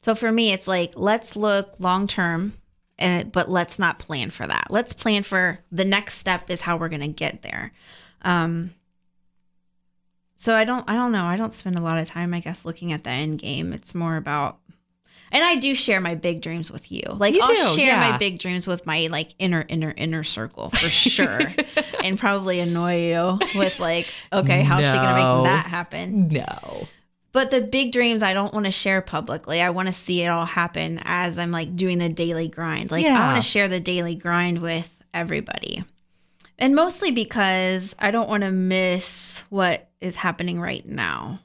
so 0.00 0.14
for 0.14 0.30
me, 0.30 0.52
it's 0.52 0.68
like 0.68 0.92
let's 0.96 1.36
look 1.36 1.74
long 1.78 2.06
term, 2.06 2.52
uh, 3.00 3.24
but 3.24 3.50
let's 3.50 3.78
not 3.78 3.98
plan 3.98 4.30
for 4.30 4.46
that. 4.46 4.66
Let's 4.70 4.92
plan 4.92 5.22
for 5.22 5.58
the 5.72 5.84
next 5.84 6.14
step 6.18 6.50
is 6.50 6.60
how 6.60 6.76
we're 6.76 6.88
gonna 6.88 7.08
get 7.08 7.42
there. 7.42 7.72
Um, 8.22 8.68
so 10.36 10.54
I 10.54 10.64
don't, 10.64 10.88
I 10.88 10.94
don't 10.94 11.12
know. 11.12 11.24
I 11.24 11.36
don't 11.36 11.52
spend 11.52 11.78
a 11.78 11.82
lot 11.82 11.98
of 11.98 12.06
time, 12.06 12.32
I 12.32 12.40
guess, 12.40 12.64
looking 12.64 12.92
at 12.92 13.04
the 13.04 13.10
end 13.10 13.38
game. 13.38 13.72
It's 13.74 13.94
more 13.94 14.16
about, 14.16 14.58
and 15.32 15.44
I 15.44 15.56
do 15.56 15.74
share 15.74 16.00
my 16.00 16.14
big 16.14 16.40
dreams 16.40 16.70
with 16.70 16.90
you. 16.90 17.02
Like 17.12 17.34
You 17.34 17.40
I'll 17.42 17.48
do, 17.48 17.80
share 17.80 17.88
yeah. 17.88 18.10
my 18.10 18.18
big 18.18 18.38
dreams 18.38 18.66
with 18.66 18.86
my 18.86 19.08
like 19.10 19.34
inner, 19.38 19.64
inner, 19.68 19.92
inner 19.96 20.24
circle 20.24 20.70
for 20.70 20.76
sure, 20.88 21.40
and 22.02 22.18
probably 22.18 22.58
annoy 22.60 23.08
you 23.10 23.38
with 23.54 23.78
like, 23.80 24.06
okay, 24.32 24.62
how's 24.62 24.84
she 24.84 24.92
gonna 24.92 25.42
make 25.42 25.52
that 25.52 25.66
happen? 25.66 26.28
No. 26.28 26.88
But 27.32 27.50
the 27.50 27.60
big 27.60 27.92
dreams 27.92 28.22
I 28.22 28.34
don't 28.34 28.52
want 28.52 28.66
to 28.66 28.72
share 28.72 29.00
publicly. 29.00 29.62
I 29.62 29.70
want 29.70 29.86
to 29.86 29.92
see 29.92 30.22
it 30.22 30.28
all 30.28 30.46
happen 30.46 31.00
as 31.04 31.38
I'm 31.38 31.52
like 31.52 31.76
doing 31.76 31.98
the 31.98 32.08
daily 32.08 32.48
grind. 32.48 32.90
Like 32.90 33.06
I 33.06 33.32
want 33.32 33.42
to 33.42 33.48
share 33.48 33.68
the 33.68 33.80
daily 33.80 34.16
grind 34.16 34.60
with 34.60 35.02
everybody. 35.14 35.84
And 36.58 36.74
mostly 36.74 37.10
because 37.10 37.94
I 37.98 38.10
don't 38.10 38.28
want 38.28 38.42
to 38.42 38.50
miss 38.50 39.44
what 39.48 39.88
is 40.00 40.16
happening 40.16 40.60
right 40.60 40.84
now 40.84 41.40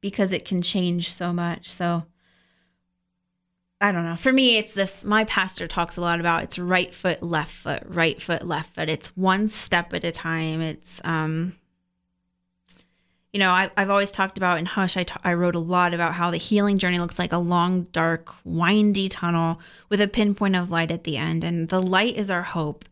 because 0.00 0.32
it 0.32 0.44
can 0.44 0.62
change 0.62 1.12
so 1.12 1.32
much. 1.32 1.70
So 1.70 2.04
I 3.80 3.92
don't 3.92 4.04
know. 4.04 4.16
For 4.16 4.32
me, 4.32 4.58
it's 4.58 4.74
this 4.74 5.04
my 5.04 5.24
pastor 5.24 5.68
talks 5.68 5.96
a 5.96 6.00
lot 6.00 6.18
about 6.18 6.42
it's 6.42 6.58
right 6.58 6.92
foot, 6.92 7.22
left 7.22 7.52
foot, 7.52 7.84
right 7.86 8.20
foot, 8.20 8.44
left 8.44 8.74
foot. 8.74 8.88
It's 8.88 9.16
one 9.16 9.46
step 9.46 9.94
at 9.94 10.04
a 10.04 10.10
time. 10.10 10.60
It's 10.60 11.00
um 11.04 11.54
you 13.32 13.40
know, 13.40 13.50
I, 13.50 13.70
I've 13.76 13.90
always 13.90 14.10
talked 14.10 14.38
about 14.38 14.58
in 14.58 14.64
Hush, 14.66 14.96
I 14.96 15.02
ta- 15.02 15.20
I 15.22 15.34
wrote 15.34 15.54
a 15.54 15.58
lot 15.60 15.92
about 15.92 16.14
how 16.14 16.30
the 16.30 16.38
healing 16.38 16.78
journey 16.78 16.98
looks 16.98 17.18
like 17.18 17.32
a 17.32 17.38
long, 17.38 17.82
dark, 17.92 18.34
windy 18.44 19.08
tunnel 19.08 19.60
with 19.90 20.00
a 20.00 20.08
pinpoint 20.08 20.56
of 20.56 20.70
light 20.70 20.90
at 20.90 21.04
the 21.04 21.16
end. 21.18 21.44
And 21.44 21.68
the 21.68 21.80
light 21.82 22.16
is 22.16 22.30
our 22.30 22.42
hope. 22.42 22.84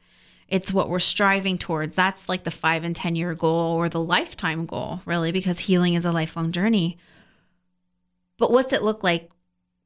It's 0.48 0.72
what 0.72 0.88
we're 0.88 0.98
striving 0.98 1.58
towards. 1.58 1.96
That's 1.96 2.28
like 2.28 2.44
the 2.44 2.50
five 2.50 2.84
and 2.84 2.94
10 2.94 3.16
year 3.16 3.34
goal 3.34 3.76
or 3.76 3.88
the 3.88 4.00
lifetime 4.00 4.66
goal, 4.66 5.00
really, 5.06 5.32
because 5.32 5.58
healing 5.60 5.94
is 5.94 6.04
a 6.04 6.12
lifelong 6.12 6.52
journey. 6.52 6.98
But 8.38 8.52
what's 8.52 8.72
it 8.72 8.82
look 8.82 9.02
like 9.02 9.30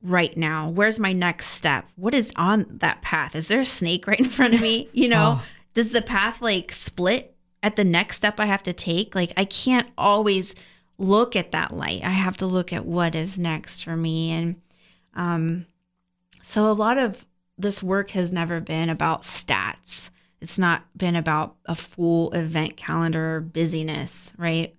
right 0.02 0.36
now? 0.36 0.68
Where's 0.68 0.98
my 0.98 1.12
next 1.12 1.46
step? 1.46 1.86
What 1.96 2.12
is 2.14 2.32
on 2.36 2.66
that 2.78 3.00
path? 3.02 3.36
Is 3.36 3.48
there 3.48 3.60
a 3.60 3.64
snake 3.64 4.06
right 4.06 4.18
in 4.18 4.28
front 4.28 4.54
of 4.54 4.60
me? 4.60 4.88
You 4.92 5.08
know, 5.08 5.36
Oh. 5.40 5.44
does 5.74 5.92
the 5.92 6.02
path 6.02 6.42
like 6.42 6.72
split 6.72 7.29
at 7.62 7.76
the 7.76 7.84
next 7.84 8.16
step 8.16 8.40
I 8.40 8.46
have 8.46 8.62
to 8.64 8.72
take? 8.72 9.14
Like, 9.14 9.32
I 9.36 9.44
can't 9.44 9.88
always 9.98 10.54
look 10.98 11.34
at 11.34 11.52
that 11.52 11.72
light. 11.72 12.02
I 12.04 12.10
have 12.10 12.36
to 12.38 12.46
look 12.46 12.72
at 12.72 12.84
what 12.84 13.14
is 13.14 13.38
next 13.38 13.84
for 13.84 13.96
me. 13.96 14.30
And 14.30 14.60
um, 15.14 15.66
so 16.42 16.70
a 16.70 16.72
lot 16.72 16.98
of 16.98 17.24
this 17.58 17.82
work 17.82 18.10
has 18.10 18.32
never 18.32 18.60
been 18.60 18.90
about 18.90 19.22
stats. 19.22 20.10
It's 20.40 20.58
not 20.58 20.84
been 20.96 21.16
about 21.16 21.56
a 21.66 21.74
full 21.74 22.30
event 22.32 22.76
calendar 22.76 23.40
busyness, 23.40 24.32
right? 24.38 24.74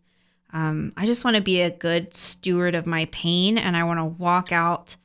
Um, 0.54 0.92
I 0.98 1.06
just 1.06 1.24
want 1.24 1.38
to 1.38 1.42
be 1.42 1.62
a 1.62 1.70
good 1.70 2.14
steward 2.14 2.76
of 2.76 2.86
my 2.86 3.06
pain 3.12 3.58
and 3.58 3.76
I 3.76 3.84
want 3.84 4.00
to 4.00 4.06
walk 4.06 4.52
out 4.52 4.96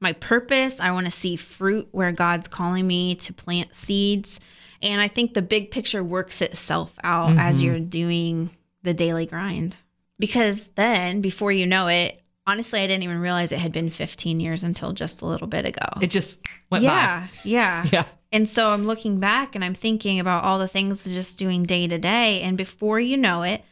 my 0.00 0.12
purpose. 0.14 0.80
I 0.80 0.90
want 0.92 1.06
to 1.06 1.10
see 1.12 1.36
fruit 1.36 1.88
where 1.92 2.12
God's 2.12 2.48
calling 2.48 2.86
me 2.86 3.14
to 3.16 3.32
plant 3.32 3.76
seeds. 3.76 4.40
And 4.82 5.00
I 5.00 5.08
think 5.08 5.34
the 5.34 5.42
big 5.42 5.70
picture 5.70 6.04
works 6.04 6.40
itself 6.40 6.94
out 7.02 7.36
as 7.36 7.58
mm-hmm. 7.58 7.66
you're 7.66 7.80
doing 7.80 8.50
the 8.82 8.94
daily 8.94 9.26
grind. 9.26 9.76
Because 10.18 10.68
then, 10.68 11.20
before 11.20 11.52
you 11.52 11.66
know 11.66 11.86
it, 11.88 12.20
honestly, 12.46 12.80
I 12.80 12.86
didn't 12.86 13.04
even 13.04 13.20
realize 13.20 13.52
it 13.52 13.58
had 13.58 13.72
been 13.72 13.90
15 13.90 14.40
years 14.40 14.64
until 14.64 14.92
just 14.92 15.22
a 15.22 15.26
little 15.26 15.46
bit 15.46 15.64
ago. 15.64 15.86
It 16.00 16.10
just 16.10 16.40
went 16.70 16.82
yeah, 16.82 17.28
yeah. 17.44 17.82
by. 17.82 17.88
Yeah. 17.92 18.04
And 18.30 18.48
so 18.48 18.70
I'm 18.70 18.86
looking 18.86 19.20
back 19.20 19.54
and 19.54 19.64
I'm 19.64 19.74
thinking 19.74 20.20
about 20.20 20.44
all 20.44 20.58
the 20.58 20.68
things 20.68 21.04
just 21.04 21.38
doing 21.38 21.62
day 21.62 21.86
to 21.86 21.98
day. 21.98 22.42
And 22.42 22.58
before 22.58 23.00
you 23.00 23.16
know 23.16 23.42
it, 23.42 23.64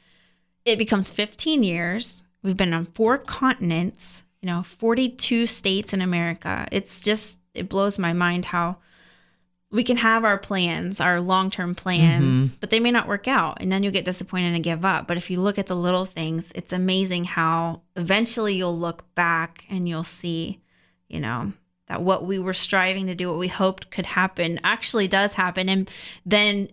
it 0.65 0.79
becomes 0.79 1.11
15 1.11 1.63
years. 1.63 2.23
We've 2.43 2.57
been 2.57 2.73
on 2.73 2.87
four 2.87 3.19
continents, 3.19 4.25
you 4.41 4.47
know, 4.47 4.63
42 4.63 5.47
states 5.47 5.93
in 5.93 6.01
America. 6.01 6.67
It's 6.73 7.03
just, 7.03 7.41
it 7.55 7.69
blows 7.69 7.99
my 7.99 8.15
mind 8.15 8.47
how 8.47 8.79
we 9.71 9.83
can 9.83 9.97
have 9.97 10.25
our 10.25 10.39
plans, 10.39 11.01
our 11.01 11.21
long 11.21 11.51
term 11.51 11.75
plans, 11.75 12.55
but 12.57 12.71
they 12.71 12.79
may 12.81 12.91
not 12.93 13.09
work 13.09 13.27
out. 13.27 13.59
And 13.61 13.71
then 13.71 13.83
you 13.83 13.91
get 13.91 14.05
disappointed 14.05 14.55
and 14.55 14.63
give 14.63 14.85
up. 14.85 15.07
But 15.09 15.17
if 15.17 15.29
you 15.31 15.41
look 15.41 15.59
at 15.59 15.67
the 15.67 15.75
little 15.77 16.05
things, 16.07 16.53
it's 16.55 16.73
amazing 16.73 17.25
how 17.25 17.83
eventually 17.97 18.55
you'll 18.55 18.79
look 18.79 19.13
back 19.15 19.65
and 19.69 19.89
you'll 19.89 20.05
see, 20.05 20.61
you 21.09 21.19
know, 21.21 21.53
that 21.89 22.01
what 22.03 22.25
we 22.25 22.39
were 22.39 22.55
striving 22.55 23.09
to 23.09 23.15
do, 23.15 23.29
what 23.29 23.39
we 23.39 23.49
hoped 23.49 23.91
could 23.91 24.07
happen, 24.07 24.61
actually 24.65 25.09
does 25.09 25.35
happen. 25.35 25.69
And 25.69 25.91
then 26.25 26.69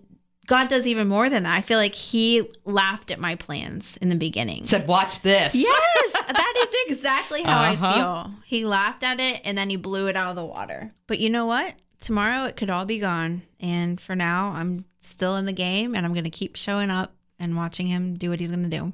God 0.45 0.67
does 0.67 0.87
even 0.87 1.07
more 1.07 1.29
than 1.29 1.43
that. 1.43 1.53
I 1.55 1.61
feel 1.61 1.77
like 1.79 1.95
He 1.95 2.47
laughed 2.63 3.09
at 3.11 3.19
my 3.19 3.35
plans 3.35 3.97
in 3.97 4.09
the 4.09 4.15
beginning. 4.15 4.65
Said, 4.65 4.87
watch 4.87 5.21
this. 5.23 5.55
Yes, 5.55 6.13
that 6.27 6.53
is 6.87 6.91
exactly 6.97 7.41
how 7.43 7.61
Uh-huh. 7.63 7.87
I 7.87 7.95
feel. 7.95 8.31
He 8.45 8.65
laughed 8.65 9.03
at 9.03 9.19
it 9.19 9.41
and 9.45 9.57
then 9.57 9.69
he 9.69 9.77
blew 9.77 10.07
it 10.07 10.15
out 10.15 10.29
of 10.29 10.35
the 10.35 10.45
water. 10.45 10.91
But 11.07 11.19
you 11.19 11.29
know 11.31 11.45
what? 11.47 11.73
Tomorrow 12.03 12.47
it 12.47 12.57
could 12.57 12.69
all 12.69 12.83
be 12.83 12.99
gone. 12.99 13.43
And 13.61 13.99
for 13.99 14.13
now, 14.13 14.51
I'm 14.51 14.83
still 14.99 15.37
in 15.37 15.45
the 15.45 15.53
game 15.53 15.95
and 15.95 16.05
I'm 16.05 16.11
going 16.11 16.25
to 16.25 16.29
keep 16.29 16.57
showing 16.57 16.91
up 16.91 17.15
and 17.39 17.55
watching 17.55 17.87
him 17.87 18.15
do 18.15 18.29
what 18.29 18.41
he's 18.41 18.51
going 18.51 18.69
to 18.69 18.77
do. 18.77 18.91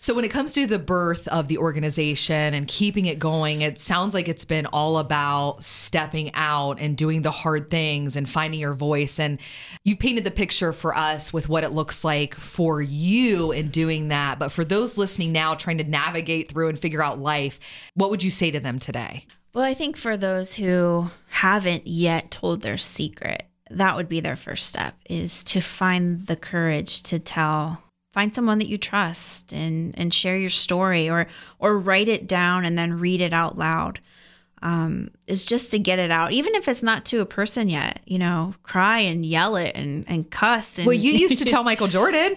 So 0.00 0.12
when 0.12 0.24
it 0.24 0.32
comes 0.32 0.54
to 0.54 0.66
the 0.66 0.78
birth 0.78 1.28
of 1.28 1.46
the 1.46 1.58
organization 1.58 2.54
and 2.54 2.66
keeping 2.66 3.06
it 3.06 3.20
going, 3.20 3.62
it 3.62 3.78
sounds 3.78 4.12
like 4.12 4.28
it's 4.28 4.44
been 4.44 4.66
all 4.66 4.98
about 4.98 5.62
stepping 5.62 6.32
out 6.34 6.80
and 6.80 6.96
doing 6.96 7.22
the 7.22 7.30
hard 7.30 7.70
things 7.70 8.16
and 8.16 8.28
finding 8.28 8.58
your 8.58 8.74
voice. 8.74 9.20
And 9.20 9.40
you've 9.84 10.00
painted 10.00 10.24
the 10.24 10.30
picture 10.32 10.72
for 10.72 10.96
us 10.96 11.32
with 11.32 11.48
what 11.48 11.62
it 11.62 11.70
looks 11.70 12.04
like 12.04 12.34
for 12.34 12.82
you 12.82 13.52
in 13.52 13.68
doing 13.68 14.08
that. 14.08 14.40
But 14.40 14.50
for 14.50 14.64
those 14.64 14.98
listening 14.98 15.30
now, 15.30 15.54
trying 15.54 15.78
to 15.78 15.84
navigate 15.84 16.50
through 16.50 16.70
and 16.70 16.78
figure 16.78 17.02
out 17.02 17.20
life, 17.20 17.60
what 17.94 18.10
would 18.10 18.24
you 18.24 18.32
say 18.32 18.50
to 18.50 18.58
them 18.60 18.80
today? 18.80 19.26
Well, 19.52 19.64
I 19.64 19.74
think 19.74 19.96
for 19.96 20.16
those 20.16 20.54
who 20.54 21.10
haven't 21.28 21.86
yet 21.86 22.30
told 22.30 22.60
their 22.60 22.78
secret, 22.78 23.44
that 23.70 23.96
would 23.96 24.08
be 24.08 24.20
their 24.20 24.36
first 24.36 24.66
step 24.66 24.96
is 25.08 25.42
to 25.44 25.60
find 25.60 26.26
the 26.26 26.36
courage 26.36 27.02
to 27.04 27.18
tell 27.18 27.82
find 28.12 28.34
someone 28.34 28.58
that 28.58 28.68
you 28.68 28.78
trust 28.78 29.52
and 29.52 29.94
and 29.98 30.12
share 30.12 30.36
your 30.36 30.50
story 30.50 31.10
or 31.10 31.26
or 31.58 31.78
write 31.78 32.08
it 32.08 32.26
down 32.26 32.64
and 32.64 32.78
then 32.78 32.98
read 32.98 33.20
it 33.20 33.32
out 33.32 33.58
loud 33.58 34.00
um, 34.60 35.10
is 35.28 35.44
just 35.44 35.70
to 35.70 35.78
get 35.78 36.00
it 36.00 36.10
out. 36.10 36.32
Even 36.32 36.54
if 36.56 36.66
it's 36.66 36.82
not 36.82 37.04
to 37.06 37.20
a 37.20 37.26
person 37.26 37.68
yet 37.68 38.00
you 38.06 38.18
know 38.18 38.54
cry 38.62 39.00
and 39.00 39.24
yell 39.24 39.56
it 39.56 39.72
and 39.74 40.04
and 40.08 40.30
cuss 40.30 40.78
and 40.78 40.86
Well, 40.86 40.96
you 40.96 41.12
used 41.12 41.38
to 41.38 41.44
tell 41.46 41.64
Michael 41.64 41.88
Jordan, 41.88 42.36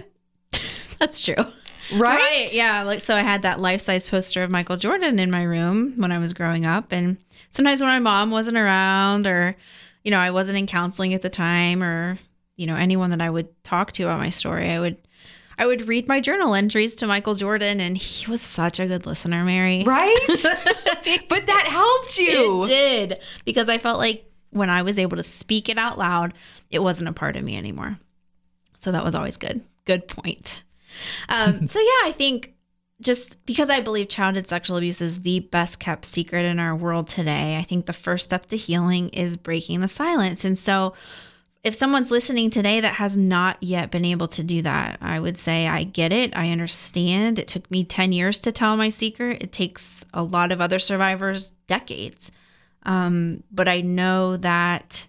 that's 0.99 1.21
true 1.21 1.35
right? 1.95 2.47
yeah. 2.51 2.83
Like 2.83 3.01
so, 3.01 3.15
I 3.15 3.21
had 3.21 3.43
that 3.43 3.59
life 3.59 3.81
size 3.81 4.07
poster 4.07 4.43
of 4.43 4.49
Michael 4.49 4.77
Jordan 4.77 5.19
in 5.19 5.31
my 5.31 5.43
room 5.43 5.93
when 5.97 6.11
I 6.11 6.19
was 6.19 6.33
growing 6.33 6.65
up, 6.65 6.91
and 6.91 7.17
sometimes 7.49 7.81
when 7.81 7.89
my 7.89 7.99
mom 7.99 8.31
wasn't 8.31 8.57
around, 8.57 9.27
or 9.27 9.55
you 10.03 10.11
know, 10.11 10.19
I 10.19 10.31
wasn't 10.31 10.57
in 10.57 10.67
counseling 10.67 11.13
at 11.13 11.21
the 11.21 11.29
time, 11.29 11.83
or 11.83 12.17
you 12.55 12.67
know, 12.67 12.75
anyone 12.75 13.11
that 13.11 13.21
I 13.21 13.29
would 13.29 13.63
talk 13.63 13.91
to 13.93 14.03
about 14.03 14.19
my 14.19 14.29
story, 14.29 14.69
I 14.69 14.79
would. 14.79 14.97
I 15.57 15.67
would 15.67 15.87
read 15.87 16.07
my 16.07 16.19
journal 16.19 16.55
entries 16.55 16.95
to 16.95 17.07
Michael 17.07 17.35
Jordan, 17.35 17.81
and 17.81 17.95
he 17.95 18.31
was 18.31 18.41
such 18.41 18.79
a 18.79 18.87
good 18.87 19.05
listener, 19.05 19.43
Mary. 19.43 19.83
Right? 19.85 20.17
but 21.29 21.45
that 21.45 21.65
helped 21.67 22.17
you. 22.17 22.63
It 22.63 22.67
did 22.67 23.19
because 23.45 23.69
I 23.69 23.77
felt 23.77 23.99
like 23.99 24.25
when 24.49 24.69
I 24.69 24.81
was 24.81 24.97
able 24.97 25.17
to 25.17 25.23
speak 25.23 25.69
it 25.69 25.77
out 25.77 25.99
loud, 25.99 26.33
it 26.71 26.79
wasn't 26.79 27.09
a 27.09 27.13
part 27.13 27.35
of 27.35 27.43
me 27.43 27.57
anymore. 27.57 27.99
So 28.79 28.91
that 28.91 29.03
was 29.03 29.13
always 29.13 29.37
good. 29.37 29.61
Good 29.85 30.07
point. 30.07 30.61
Um, 31.29 31.67
so 31.67 31.79
yeah, 31.79 32.01
I 32.03 32.13
think 32.15 32.53
just 33.01 33.43
because 33.45 33.69
I 33.69 33.79
believe 33.81 34.09
childhood 34.09 34.47
sexual 34.47 34.77
abuse 34.77 35.01
is 35.01 35.21
the 35.21 35.39
best 35.39 35.79
kept 35.79 36.05
secret 36.05 36.45
in 36.45 36.59
our 36.59 36.75
world 36.75 37.07
today, 37.07 37.57
I 37.57 37.63
think 37.63 37.85
the 37.85 37.93
first 37.93 38.25
step 38.25 38.45
to 38.47 38.57
healing 38.57 39.09
is 39.09 39.37
breaking 39.37 39.81
the 39.81 39.87
silence. 39.87 40.45
And 40.45 40.57
so 40.57 40.93
if 41.63 41.75
someone's 41.75 42.09
listening 42.09 42.49
today 42.49 42.79
that 42.79 42.95
has 42.95 43.17
not 43.17 43.57
yet 43.61 43.91
been 43.91 44.05
able 44.05 44.27
to 44.29 44.43
do 44.43 44.61
that, 44.63 44.97
I 45.01 45.19
would 45.19 45.37
say, 45.37 45.67
I 45.67 45.83
get 45.83 46.11
it. 46.11 46.35
I 46.35 46.49
understand. 46.49 47.37
It 47.37 47.47
took 47.47 47.69
me 47.69 47.83
10 47.83 48.11
years 48.11 48.39
to 48.39 48.51
tell 48.51 48.77
my 48.77 48.89
secret. 48.89 49.43
It 49.43 49.51
takes 49.51 50.03
a 50.13 50.23
lot 50.23 50.51
of 50.51 50.59
other 50.59 50.79
survivors 50.79 51.51
decades. 51.67 52.31
Um, 52.83 53.43
but 53.51 53.67
I 53.67 53.81
know 53.81 54.37
that 54.37 55.07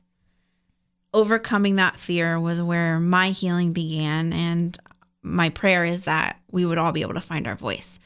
overcoming 1.14 1.76
that 1.76 1.96
fear 1.96 2.38
was 2.38 2.60
where 2.60 3.00
my 3.00 3.30
healing 3.30 3.72
began. 3.72 4.34
And 4.34 4.76
my 5.22 5.48
prayer 5.50 5.84
is 5.84 6.04
that 6.04 6.40
we 6.50 6.64
would 6.66 6.78
all 6.78 6.92
be 6.92 7.02
able 7.02 7.14
to 7.14 7.20
find 7.20 7.46
our 7.46 7.54
voice 7.54 7.98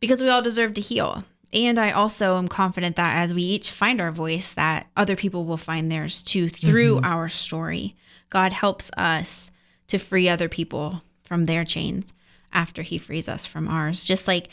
because 0.00 0.22
we 0.22 0.28
all 0.28 0.42
deserve 0.42 0.74
to 0.74 0.80
heal. 0.80 1.24
And 1.52 1.78
I 1.78 1.92
also 1.92 2.36
am 2.36 2.48
confident 2.48 2.96
that 2.96 3.16
as 3.16 3.32
we 3.32 3.42
each 3.42 3.70
find 3.70 4.00
our 4.00 4.12
voice, 4.12 4.52
that 4.54 4.86
other 4.96 5.16
people 5.16 5.44
will 5.44 5.56
find 5.56 5.90
theirs 5.90 6.22
too 6.22 6.48
through 6.48 7.00
our 7.02 7.28
story. 7.28 7.94
God 8.28 8.52
helps 8.52 8.90
us 8.96 9.50
to 9.88 9.98
free 9.98 10.28
other 10.28 10.48
people 10.48 11.02
from 11.22 11.46
their 11.46 11.64
chains 11.64 12.12
after 12.52 12.82
he 12.82 12.98
frees 12.98 13.28
us 13.28 13.46
from 13.46 13.66
ours. 13.66 14.04
Just 14.04 14.28
like, 14.28 14.48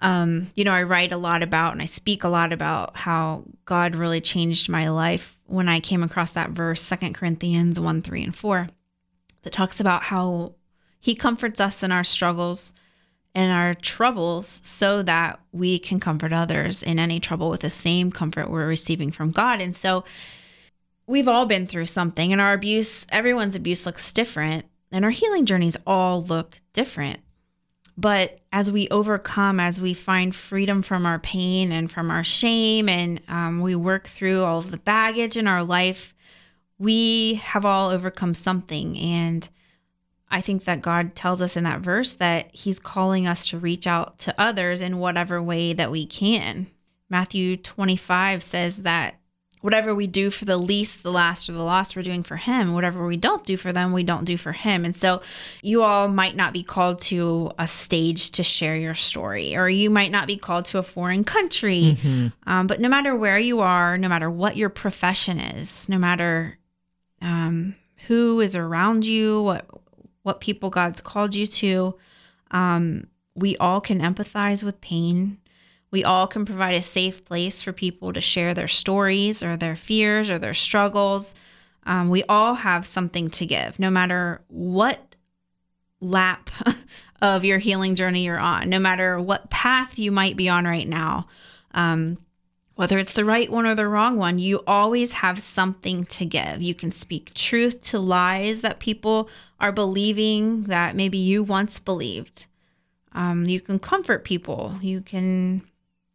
um, 0.00 0.48
you 0.54 0.62
know, 0.62 0.72
I 0.72 0.84
write 0.84 1.10
a 1.10 1.16
lot 1.16 1.42
about 1.42 1.72
and 1.72 1.82
I 1.82 1.86
speak 1.86 2.22
a 2.22 2.28
lot 2.28 2.52
about 2.52 2.96
how 2.96 3.44
God 3.64 3.96
really 3.96 4.20
changed 4.20 4.68
my 4.68 4.88
life 4.88 5.38
when 5.46 5.68
I 5.68 5.80
came 5.80 6.02
across 6.02 6.32
that 6.32 6.50
verse, 6.50 6.80
Second 6.80 7.14
Corinthians 7.14 7.78
1, 7.80 8.02
3, 8.02 8.22
and 8.22 8.34
4, 8.34 8.68
that 9.42 9.52
talks 9.52 9.80
about 9.80 10.02
how 10.02 10.54
he 11.00 11.14
comforts 11.14 11.60
us 11.60 11.82
in 11.82 11.92
our 11.92 12.04
struggles 12.04 12.72
and 13.34 13.52
our 13.52 13.74
troubles 13.74 14.60
so 14.64 15.02
that 15.02 15.38
we 15.52 15.78
can 15.78 16.00
comfort 16.00 16.32
others 16.32 16.82
in 16.82 16.98
any 16.98 17.20
trouble 17.20 17.50
with 17.50 17.60
the 17.60 17.70
same 17.70 18.10
comfort 18.10 18.50
we're 18.50 18.66
receiving 18.66 19.10
from 19.10 19.30
God. 19.30 19.60
And 19.60 19.76
so 19.76 20.04
we've 21.06 21.28
all 21.28 21.46
been 21.46 21.66
through 21.66 21.86
something, 21.86 22.32
and 22.32 22.40
our 22.40 22.54
abuse, 22.54 23.06
everyone's 23.10 23.54
abuse 23.54 23.84
looks 23.84 24.12
different, 24.12 24.64
and 24.90 25.04
our 25.04 25.10
healing 25.10 25.44
journeys 25.44 25.76
all 25.86 26.22
look 26.22 26.56
different. 26.72 27.20
But 27.98 28.40
as 28.52 28.70
we 28.70 28.88
overcome, 28.88 29.60
as 29.60 29.80
we 29.80 29.94
find 29.94 30.34
freedom 30.34 30.82
from 30.82 31.06
our 31.06 31.18
pain 31.18 31.72
and 31.72 31.90
from 31.90 32.10
our 32.10 32.24
shame, 32.24 32.88
and 32.88 33.20
um, 33.28 33.60
we 33.60 33.74
work 33.74 34.06
through 34.06 34.44
all 34.44 34.58
of 34.58 34.70
the 34.70 34.78
baggage 34.78 35.36
in 35.36 35.46
our 35.46 35.62
life, 35.62 36.14
we 36.78 37.34
have 37.34 37.64
all 37.64 37.90
overcome 37.90 38.34
something. 38.34 38.98
And 38.98 39.48
I 40.30 40.40
think 40.40 40.64
that 40.64 40.82
God 40.82 41.14
tells 41.14 41.40
us 41.40 41.56
in 41.56 41.64
that 41.64 41.80
verse 41.80 42.14
that 42.14 42.54
He's 42.54 42.78
calling 42.78 43.26
us 43.26 43.48
to 43.48 43.58
reach 43.58 43.86
out 43.86 44.18
to 44.20 44.34
others 44.38 44.82
in 44.82 44.98
whatever 44.98 45.42
way 45.42 45.72
that 45.72 45.90
we 45.90 46.06
can. 46.06 46.66
Matthew 47.08 47.56
25 47.56 48.42
says 48.42 48.78
that 48.78 49.20
whatever 49.60 49.94
we 49.94 50.06
do 50.06 50.30
for 50.30 50.44
the 50.44 50.56
least, 50.56 51.02
the 51.02 51.10
last, 51.10 51.48
or 51.48 51.52
the 51.52 51.62
lost, 51.62 51.96
we're 51.96 52.02
doing 52.02 52.22
for 52.22 52.36
Him. 52.36 52.74
Whatever 52.74 53.06
we 53.06 53.16
don't 53.16 53.44
do 53.44 53.56
for 53.56 53.72
them, 53.72 53.92
we 53.92 54.02
don't 54.02 54.24
do 54.24 54.36
for 54.36 54.52
Him. 54.52 54.84
And 54.84 54.94
so 54.94 55.22
you 55.62 55.82
all 55.82 56.08
might 56.08 56.36
not 56.36 56.52
be 56.52 56.62
called 56.62 57.00
to 57.02 57.52
a 57.58 57.66
stage 57.66 58.32
to 58.32 58.42
share 58.42 58.76
your 58.76 58.94
story, 58.94 59.56
or 59.56 59.68
you 59.68 59.90
might 59.90 60.10
not 60.10 60.26
be 60.26 60.36
called 60.36 60.66
to 60.66 60.78
a 60.78 60.82
foreign 60.82 61.24
country. 61.24 61.96
Um, 62.46 62.66
but 62.66 62.80
no 62.80 62.88
matter 62.88 63.14
where 63.14 63.38
you 63.38 63.60
are, 63.60 63.96
no 63.96 64.08
matter 64.08 64.30
what 64.30 64.56
your 64.56 64.68
profession 64.68 65.38
is, 65.38 65.88
no 65.88 65.98
matter 65.98 66.58
um, 67.22 67.76
who 68.08 68.40
is 68.40 68.56
around 68.56 69.06
you, 69.06 69.42
what 69.42 69.66
what 70.26 70.40
people 70.40 70.70
God's 70.70 71.00
called 71.00 71.36
you 71.36 71.46
to. 71.46 71.94
Um, 72.50 73.06
we 73.36 73.56
all 73.58 73.80
can 73.80 74.00
empathize 74.00 74.64
with 74.64 74.80
pain. 74.80 75.38
We 75.92 76.02
all 76.02 76.26
can 76.26 76.44
provide 76.44 76.74
a 76.74 76.82
safe 76.82 77.24
place 77.24 77.62
for 77.62 77.72
people 77.72 78.12
to 78.12 78.20
share 78.20 78.52
their 78.52 78.66
stories 78.66 79.44
or 79.44 79.56
their 79.56 79.76
fears 79.76 80.28
or 80.28 80.40
their 80.40 80.52
struggles. 80.52 81.36
Um, 81.84 82.10
we 82.10 82.24
all 82.28 82.54
have 82.54 82.84
something 82.86 83.30
to 83.30 83.46
give, 83.46 83.78
no 83.78 83.88
matter 83.88 84.42
what 84.48 85.14
lap 86.00 86.50
of 87.22 87.44
your 87.44 87.58
healing 87.58 87.94
journey 87.94 88.24
you're 88.24 88.40
on, 88.40 88.68
no 88.68 88.80
matter 88.80 89.20
what 89.20 89.48
path 89.48 89.96
you 89.96 90.10
might 90.10 90.36
be 90.36 90.48
on 90.48 90.64
right 90.64 90.88
now. 90.88 91.28
Um, 91.72 92.18
whether 92.76 92.98
it's 92.98 93.14
the 93.14 93.24
right 93.24 93.50
one 93.50 93.66
or 93.66 93.74
the 93.74 93.88
wrong 93.88 94.16
one, 94.16 94.38
you 94.38 94.62
always 94.66 95.14
have 95.14 95.40
something 95.40 96.04
to 96.04 96.24
give. 96.24 96.62
You 96.62 96.74
can 96.74 96.90
speak 96.90 97.34
truth 97.34 97.82
to 97.84 97.98
lies 97.98 98.60
that 98.60 98.78
people 98.78 99.28
are 99.58 99.72
believing 99.72 100.64
that 100.64 100.94
maybe 100.94 101.18
you 101.18 101.42
once 101.42 101.78
believed. 101.78 102.46
Um, 103.12 103.44
you 103.46 103.60
can 103.60 103.78
comfort 103.78 104.24
people. 104.24 104.74
You 104.82 105.00
can 105.00 105.62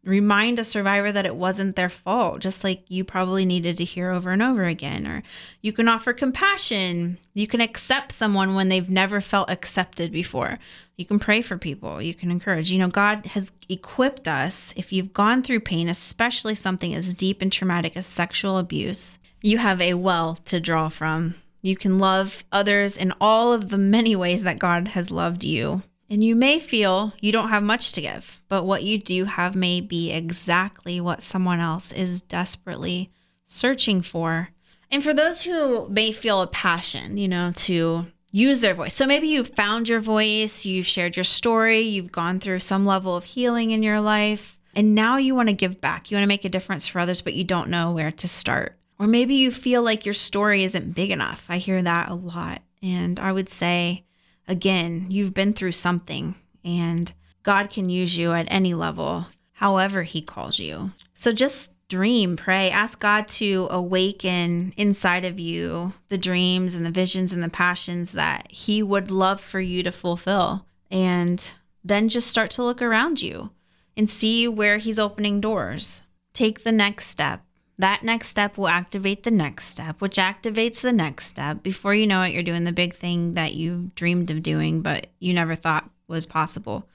remind 0.04 0.58
a 0.58 0.64
survivor 0.64 1.12
that 1.12 1.26
it 1.26 1.36
wasn't 1.36 1.76
their 1.76 1.88
fault, 1.88 2.40
just 2.40 2.64
like 2.64 2.84
you 2.88 3.04
probably 3.04 3.44
needed 3.44 3.76
to 3.76 3.84
hear 3.84 4.10
over 4.10 4.30
and 4.30 4.42
over 4.42 4.64
again. 4.64 5.06
Or 5.06 5.22
you 5.60 5.72
can 5.72 5.88
offer 5.88 6.12
compassion. 6.12 7.18
You 7.34 7.46
can 7.46 7.60
accept 7.60 8.12
someone 8.12 8.54
when 8.54 8.68
they've 8.68 8.90
never 8.90 9.20
felt 9.20 9.50
accepted 9.50 10.10
before. 10.10 10.58
You 10.96 11.06
can 11.06 11.18
pray 11.18 11.40
for 11.40 11.56
people. 11.56 12.02
You 12.02 12.14
can 12.14 12.30
encourage. 12.30 12.70
You 12.70 12.78
know, 12.78 12.88
God 12.88 13.26
has 13.26 13.52
equipped 13.68 14.26
us. 14.26 14.74
If 14.76 14.92
you've 14.92 15.12
gone 15.12 15.42
through 15.42 15.60
pain, 15.60 15.88
especially 15.88 16.54
something 16.54 16.94
as 16.94 17.14
deep 17.14 17.40
and 17.40 17.52
traumatic 17.52 17.96
as 17.96 18.06
sexual 18.06 18.58
abuse, 18.58 19.18
you 19.40 19.58
have 19.58 19.80
a 19.80 19.94
well 19.94 20.36
to 20.46 20.60
draw 20.60 20.88
from. 20.88 21.34
You 21.62 21.76
can 21.76 22.00
love 22.00 22.44
others 22.50 22.96
in 22.96 23.12
all 23.20 23.52
of 23.52 23.68
the 23.68 23.78
many 23.78 24.16
ways 24.16 24.42
that 24.42 24.58
God 24.58 24.88
has 24.88 25.12
loved 25.12 25.44
you. 25.44 25.82
And 26.12 26.22
you 26.22 26.36
may 26.36 26.58
feel 26.58 27.14
you 27.22 27.32
don't 27.32 27.48
have 27.48 27.62
much 27.62 27.92
to 27.92 28.02
give, 28.02 28.42
but 28.50 28.64
what 28.64 28.82
you 28.82 28.98
do 28.98 29.24
have 29.24 29.56
may 29.56 29.80
be 29.80 30.12
exactly 30.12 31.00
what 31.00 31.22
someone 31.22 31.58
else 31.58 31.90
is 31.90 32.20
desperately 32.20 33.08
searching 33.46 34.02
for. 34.02 34.50
And 34.90 35.02
for 35.02 35.14
those 35.14 35.40
who 35.40 35.88
may 35.88 36.12
feel 36.12 36.42
a 36.42 36.46
passion, 36.46 37.16
you 37.16 37.28
know, 37.28 37.52
to 37.54 38.04
use 38.30 38.60
their 38.60 38.74
voice. 38.74 38.92
So 38.92 39.06
maybe 39.06 39.28
you've 39.28 39.54
found 39.56 39.88
your 39.88 40.00
voice, 40.00 40.66
you've 40.66 40.84
shared 40.84 41.16
your 41.16 41.24
story, 41.24 41.80
you've 41.80 42.12
gone 42.12 42.40
through 42.40 42.58
some 42.58 42.84
level 42.84 43.16
of 43.16 43.24
healing 43.24 43.70
in 43.70 43.82
your 43.82 44.02
life, 44.02 44.58
and 44.74 44.94
now 44.94 45.16
you 45.16 45.34
want 45.34 45.48
to 45.48 45.54
give 45.54 45.80
back. 45.80 46.10
You 46.10 46.16
want 46.18 46.24
to 46.24 46.28
make 46.28 46.44
a 46.44 46.50
difference 46.50 46.86
for 46.86 46.98
others, 46.98 47.22
but 47.22 47.32
you 47.32 47.44
don't 47.44 47.70
know 47.70 47.90
where 47.90 48.12
to 48.12 48.28
start. 48.28 48.76
Or 48.98 49.06
maybe 49.06 49.36
you 49.36 49.50
feel 49.50 49.82
like 49.82 50.04
your 50.04 50.12
story 50.12 50.64
isn't 50.64 50.94
big 50.94 51.10
enough. 51.10 51.46
I 51.48 51.56
hear 51.56 51.80
that 51.80 52.10
a 52.10 52.14
lot. 52.14 52.60
And 52.82 53.18
I 53.18 53.32
would 53.32 53.48
say, 53.48 54.04
again, 54.48 55.06
you've 55.08 55.34
been 55.34 55.52
through 55.52 55.72
something, 55.72 56.34
and 56.64 57.12
God 57.42 57.70
can 57.70 57.88
use 57.88 58.16
you 58.16 58.32
at 58.32 58.46
any 58.50 58.74
level, 58.74 59.26
however 59.52 60.02
He 60.02 60.22
calls 60.22 60.58
you. 60.58 60.92
So 61.14 61.32
just 61.32 61.72
dream, 61.88 62.36
pray, 62.36 62.70
ask 62.70 62.98
God 62.98 63.28
to 63.28 63.68
awaken 63.70 64.72
inside 64.76 65.24
of 65.24 65.38
you 65.38 65.92
the 66.08 66.18
dreams 66.18 66.74
and 66.74 66.86
the 66.86 66.90
visions 66.90 67.32
and 67.32 67.42
the 67.42 67.50
passions 67.50 68.12
that 68.12 68.50
He 68.50 68.82
would 68.82 69.10
love 69.10 69.40
for 69.40 69.60
you 69.60 69.82
to 69.82 69.92
fulfill. 69.92 70.66
And 70.90 71.54
then 71.84 72.08
just 72.08 72.28
start 72.28 72.50
to 72.52 72.62
look 72.62 72.80
around 72.80 73.20
you 73.20 73.50
and 73.96 74.08
see 74.08 74.48
where 74.48 74.78
He's 74.78 74.98
opening 74.98 75.40
doors. 75.40 76.02
Take 76.32 76.64
the 76.64 76.72
next 76.72 77.08
step. 77.08 77.44
That 77.78 78.02
next 78.02 78.28
step 78.28 78.58
will 78.58 78.68
activate 78.68 79.22
the 79.22 79.30
next 79.30 79.66
step, 79.66 80.00
which 80.00 80.16
activates 80.16 80.82
the 80.82 80.92
next 80.92 81.26
step. 81.26 81.62
Before 81.62 81.94
you 81.94 82.06
know 82.06 82.22
it, 82.22 82.32
you're 82.32 82.42
doing 82.42 82.64
the 82.64 82.72
big 82.72 82.94
thing 82.94 83.34
that 83.34 83.54
you 83.54 83.90
dreamed 83.94 84.30
of 84.30 84.42
doing, 84.42 84.82
but 84.82 85.06
you 85.18 85.32
never 85.34 85.54
thought 85.54 85.90
was 86.06 86.26
possible. 86.26 86.86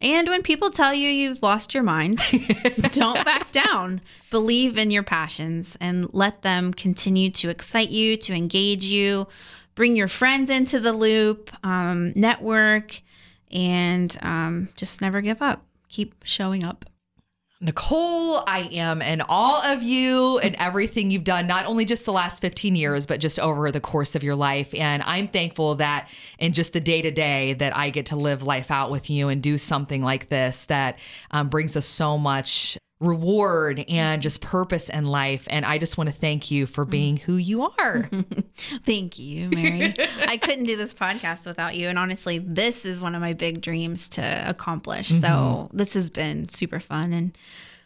And 0.00 0.28
when 0.28 0.42
people 0.42 0.70
tell 0.70 0.92
you 0.92 1.08
you've 1.08 1.42
lost 1.42 1.72
your 1.72 1.82
mind, 1.82 2.18
don't 2.90 3.24
back 3.24 3.50
down. 3.52 4.00
Believe 4.30 4.76
in 4.76 4.90
your 4.90 5.02
passions 5.02 5.76
and 5.80 6.12
let 6.12 6.42
them 6.42 6.74
continue 6.74 7.30
to 7.30 7.48
excite 7.48 7.90
you, 7.90 8.16
to 8.18 8.34
engage 8.34 8.84
you. 8.84 9.26
Bring 9.74 9.96
your 9.96 10.08
friends 10.08 10.50
into 10.50 10.80
the 10.80 10.92
loop, 10.92 11.50
um, 11.64 12.12
network, 12.14 13.00
and 13.50 14.16
um, 14.22 14.68
just 14.76 15.00
never 15.00 15.20
give 15.20 15.40
up. 15.40 15.64
Keep 15.88 16.24
showing 16.24 16.64
up. 16.64 16.84
Nicole, 17.58 18.42
I 18.46 18.68
am 18.72 19.00
and 19.00 19.22
all 19.30 19.62
of 19.62 19.82
you 19.82 20.38
and 20.38 20.54
everything 20.58 21.10
you've 21.10 21.24
done, 21.24 21.46
not 21.46 21.64
only 21.64 21.86
just 21.86 22.04
the 22.04 22.12
last 22.12 22.42
15 22.42 22.76
years, 22.76 23.06
but 23.06 23.18
just 23.18 23.40
over 23.40 23.72
the 23.72 23.80
course 23.80 24.14
of 24.14 24.22
your 24.22 24.34
life. 24.34 24.74
And 24.74 25.02
I'm 25.04 25.26
thankful 25.26 25.76
that 25.76 26.10
in 26.38 26.52
just 26.52 26.74
the 26.74 26.80
day 26.80 27.00
to 27.00 27.10
day 27.10 27.54
that 27.54 27.74
I 27.74 27.88
get 27.88 28.06
to 28.06 28.16
live 28.16 28.42
life 28.42 28.70
out 28.70 28.90
with 28.90 29.08
you 29.08 29.28
and 29.28 29.42
do 29.42 29.56
something 29.56 30.02
like 30.02 30.28
this 30.28 30.66
that 30.66 30.98
um, 31.30 31.48
brings 31.48 31.78
us 31.78 31.86
so 31.86 32.18
much 32.18 32.76
reward 32.98 33.84
and 33.88 34.22
just 34.22 34.40
purpose 34.40 34.88
in 34.88 35.06
life. 35.06 35.46
And 35.50 35.66
I 35.66 35.76
just 35.78 35.98
want 35.98 36.08
to 36.08 36.14
thank 36.14 36.50
you 36.50 36.66
for 36.66 36.84
being 36.84 37.18
who 37.18 37.36
you 37.36 37.70
are. 37.78 38.02
Thank 38.56 39.18
you, 39.18 39.50
Mary. 39.50 39.94
I 40.26 40.38
couldn't 40.38 40.64
do 40.64 40.76
this 40.76 40.94
podcast 40.94 41.46
without 41.46 41.76
you. 41.76 41.88
And 41.88 41.98
honestly, 41.98 42.38
this 42.38 42.86
is 42.86 43.02
one 43.02 43.14
of 43.14 43.20
my 43.20 43.34
big 43.34 43.60
dreams 43.60 44.08
to 44.10 44.48
accomplish. 44.48 45.08
So 45.08 45.68
this 45.74 45.92
has 45.94 46.08
been 46.08 46.48
super 46.48 46.80
fun. 46.80 47.12
And, 47.12 47.38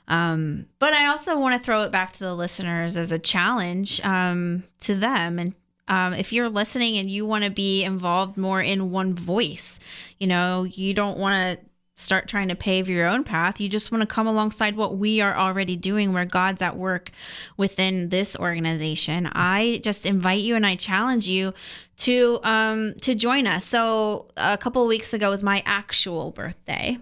um, 0.07 0.67
but 0.79 0.95
I 0.95 1.07
also 1.09 1.39
want 1.39 1.61
to 1.61 1.65
throw 1.65 1.83
it 1.83 1.91
back 1.91 2.13
to 2.13 2.21
the 2.21 2.35
listeners 2.35 2.97
as 2.97 3.11
a 3.11 3.19
challenge 3.19 4.01
um, 4.03 4.63
to 4.81 4.95
them. 4.95 5.41
And 5.41 5.55
um, 5.89 6.13
if 6.13 6.33
you're 6.33 6.49
listening 6.49 6.99
and 6.99 7.11
you 7.11 7.27
want 7.27 7.43
to 7.43 7.51
be 7.51 7.83
involved 7.83 8.37
more 8.37 8.63
in 8.63 8.93
one 8.93 9.15
voice, 9.15 9.81
you 10.21 10.29
know, 10.29 10.63
you 10.63 10.95
don't 10.95 11.19
want 11.19 11.59
to 11.59 11.70
start 12.01 12.29
trying 12.29 12.49
to 12.49 12.55
pave 12.55 12.89
your 12.89 13.07
own 13.07 13.25
path. 13.25 13.61
You 13.61 13.69
just 13.69 13.93
want 13.93 14.03
to 14.03 14.07
come 14.07 14.27
alongside 14.27 14.77
what 14.77 14.97
we 14.97 15.21
are 15.21 15.37
already 15.37 15.77
doing, 15.77 16.13
where 16.13 16.25
God's 16.25 16.63
at 16.63 16.77
work 16.77 17.11
within 17.57 18.09
this 18.09 18.37
organization. 18.37 19.29
I 19.33 19.81
just 19.83 20.07
invite 20.07 20.41
you 20.41 20.57
and 20.57 20.67
I 20.67 20.77
challenge 20.77 21.29
you 21.29 21.55
to 21.99 22.41
um, 22.43 22.95
to 23.03 23.15
join 23.15 23.47
us. 23.47 23.65
So 23.65 24.27
a 24.37 24.57
couple 24.57 24.83
of 24.83 24.89
weeks 24.89 25.13
ago 25.13 25.31
was 25.31 25.43
my 25.43 25.63
actual 25.67 26.31
birthday. 26.31 26.99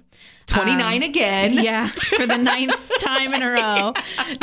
29 0.48 1.02
again. 1.02 1.52
Yeah, 1.58 1.88
for 1.88 2.26
the 2.26 2.38
ninth 2.38 2.90
time 3.00 3.34
in 3.34 3.42
a 3.42 3.50
row. 3.50 3.92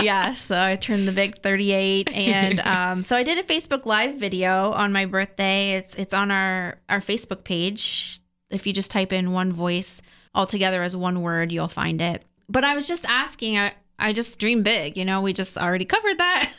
Yeah, 0.01 0.33
so 0.33 0.59
I 0.59 0.75
turned 0.75 1.07
the 1.07 1.11
big 1.11 1.39
38, 1.39 2.11
and 2.13 2.59
um, 2.61 3.03
so 3.03 3.15
I 3.15 3.23
did 3.23 3.37
a 3.37 3.43
Facebook 3.43 3.85
Live 3.85 4.15
video 4.15 4.71
on 4.71 4.91
my 4.91 5.05
birthday. 5.05 5.71
It's 5.71 5.95
it's 5.95 6.13
on 6.13 6.31
our 6.31 6.77
our 6.89 6.99
Facebook 6.99 7.43
page. 7.43 8.19
If 8.49 8.67
you 8.67 8.73
just 8.73 8.91
type 8.91 9.11
in 9.11 9.31
one 9.31 9.53
voice 9.53 10.01
all 10.35 10.45
together 10.45 10.83
as 10.83 10.95
one 10.95 11.21
word, 11.21 11.51
you'll 11.51 11.67
find 11.67 12.01
it. 12.01 12.23
But 12.47 12.63
I 12.63 12.75
was 12.75 12.87
just 12.87 13.05
asking. 13.09 13.57
I, 13.57 13.73
I 13.97 14.11
just 14.11 14.39
dream 14.39 14.61
big, 14.61 14.97
you 14.97 15.05
know. 15.05 15.21
We 15.21 15.33
just 15.33 15.57
already 15.57 15.85
covered 15.95 16.17
that. 16.17 16.53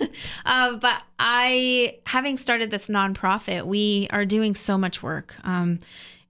uh, 0.47 0.77
but 0.77 1.03
I, 1.19 1.99
having 2.07 2.39
started 2.39 2.71
this 2.71 2.89
nonprofit, 2.89 3.67
we 3.67 4.09
are 4.11 4.25
doing 4.25 4.55
so 4.55 4.79
much 4.79 5.03
work. 5.03 5.37
Um, 5.45 5.79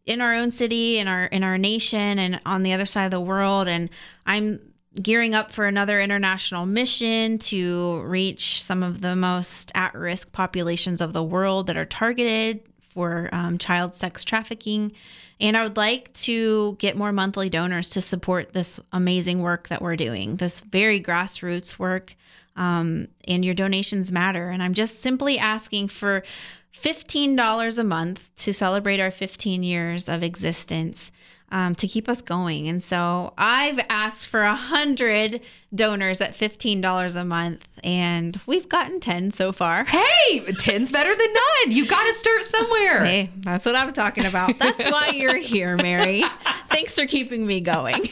in 0.04 0.20
our 0.20 0.34
own 0.34 0.52
city 0.52 0.98
in 0.98 1.08
our 1.08 1.24
in 1.24 1.42
our 1.42 1.58
nation 1.58 2.18
and 2.20 2.40
on 2.46 2.62
the 2.62 2.72
other 2.72 2.86
side 2.86 3.04
of 3.06 3.10
the 3.10 3.20
world 3.20 3.66
and 3.66 3.90
i'm 4.24 4.60
gearing 5.02 5.34
up 5.34 5.52
for 5.52 5.66
another 5.66 6.00
international 6.00 6.64
mission 6.64 7.36
to 7.38 8.00
reach 8.02 8.62
some 8.62 8.82
of 8.82 9.00
the 9.00 9.14
most 9.14 9.70
at-risk 9.74 10.32
populations 10.32 11.00
of 11.00 11.12
the 11.12 11.22
world 11.22 11.66
that 11.66 11.76
are 11.76 11.84
targeted 11.84 12.62
for 12.88 13.28
um, 13.32 13.58
child 13.58 13.94
sex 13.94 14.24
trafficking 14.24 14.92
and 15.40 15.56
i 15.56 15.62
would 15.62 15.76
like 15.76 16.12
to 16.12 16.74
get 16.78 16.96
more 16.96 17.12
monthly 17.12 17.48
donors 17.48 17.90
to 17.90 18.00
support 18.00 18.52
this 18.52 18.80
amazing 18.92 19.40
work 19.40 19.68
that 19.68 19.82
we're 19.82 19.96
doing 19.96 20.36
this 20.36 20.60
very 20.60 21.00
grassroots 21.00 21.78
work 21.78 22.14
um, 22.56 23.08
and 23.28 23.44
your 23.44 23.54
donations 23.54 24.10
matter. 24.10 24.48
And 24.48 24.62
i'm 24.62 24.74
just 24.74 25.00
simply 25.00 25.38
asking 25.38 25.88
for 25.88 26.22
$15 26.74 27.78
a 27.78 27.84
month 27.84 28.34
to 28.36 28.52
celebrate 28.52 29.00
our 29.00 29.10
15 29.10 29.62
years 29.62 30.08
of 30.08 30.22
existence 30.22 31.10
um, 31.50 31.74
to 31.76 31.86
keep 31.86 32.08
us 32.08 32.22
going. 32.22 32.68
And 32.68 32.82
so 32.82 33.32
I've 33.38 33.78
asked 33.88 34.26
for 34.26 34.42
a 34.42 34.54
hundred 34.54 35.40
donors 35.74 36.20
at 36.20 36.34
$15 36.34 37.16
a 37.16 37.24
month, 37.24 37.68
and 37.84 38.38
we've 38.46 38.68
gotten 38.68 38.98
10 39.00 39.30
so 39.30 39.52
far. 39.52 39.84
Hey, 39.84 40.40
10's 40.40 40.90
better 40.90 41.14
than 41.14 41.32
none. 41.32 41.72
You 41.72 41.86
got 41.86 42.04
to 42.04 42.14
start 42.14 42.44
somewhere. 42.44 43.04
Hey, 43.04 43.30
that's 43.38 43.66
what 43.66 43.76
I'm 43.76 43.92
talking 43.92 44.24
about. 44.24 44.58
That's 44.58 44.90
why 44.90 45.10
you're 45.10 45.38
here, 45.38 45.76
Mary. 45.76 46.22
Thanks 46.70 46.96
for 46.98 47.06
keeping 47.06 47.46
me 47.46 47.60
going. 47.60 48.08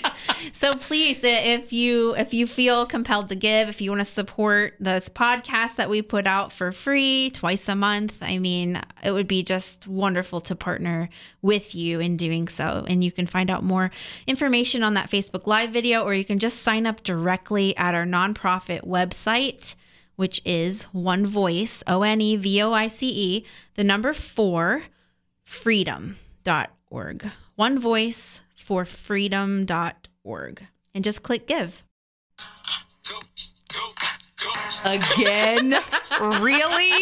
So 0.52 0.74
please, 0.76 1.24
if 1.24 1.72
you 1.72 2.14
if 2.16 2.32
you 2.32 2.46
feel 2.46 2.86
compelled 2.86 3.28
to 3.28 3.34
give, 3.34 3.68
if 3.68 3.80
you 3.80 3.90
want 3.90 4.00
to 4.00 4.04
support 4.04 4.76
this 4.78 5.08
podcast 5.08 5.76
that 5.76 5.90
we 5.90 6.02
put 6.02 6.26
out 6.26 6.52
for 6.52 6.70
free 6.70 7.30
twice 7.30 7.68
a 7.68 7.74
month, 7.74 8.18
I 8.22 8.38
mean, 8.38 8.80
it 9.02 9.12
would 9.12 9.26
be 9.26 9.42
just 9.42 9.88
wonderful 9.88 10.40
to 10.42 10.54
partner 10.54 11.08
with 11.42 11.74
you 11.74 11.98
in 11.98 12.16
doing 12.16 12.46
so. 12.48 12.84
And 12.86 13.02
you 13.02 13.10
can 13.10 13.23
find 13.28 13.50
out 13.50 13.62
more 13.62 13.90
information 14.26 14.82
on 14.82 14.94
that 14.94 15.10
Facebook 15.10 15.46
Live 15.46 15.70
video, 15.70 16.02
or 16.02 16.14
you 16.14 16.24
can 16.24 16.38
just 16.38 16.62
sign 16.62 16.86
up 16.86 17.02
directly 17.02 17.76
at 17.76 17.94
our 17.94 18.04
nonprofit 18.04 18.82
website 18.86 19.74
which 20.16 20.40
is 20.44 20.84
One 20.84 21.26
Voice, 21.26 21.82
O 21.86 22.02
N 22.02 22.20
E 22.20 22.36
V 22.36 22.62
O 22.62 22.72
I 22.72 22.88
C 22.88 23.08
E, 23.08 23.44
the 23.74 23.84
number 23.84 24.12
four, 24.12 24.84
freedom.org. 25.42 27.30
One 27.56 27.78
Voice 27.78 28.42
for 28.54 28.84
freedom.org. 28.84 30.66
And 30.94 31.02
just 31.04 31.22
click 31.22 31.46
give. 31.46 31.82
Go, 33.08 33.16
go, 33.72 33.80
go. 34.36 34.90
Again? 34.90 35.74
really? 36.40 36.92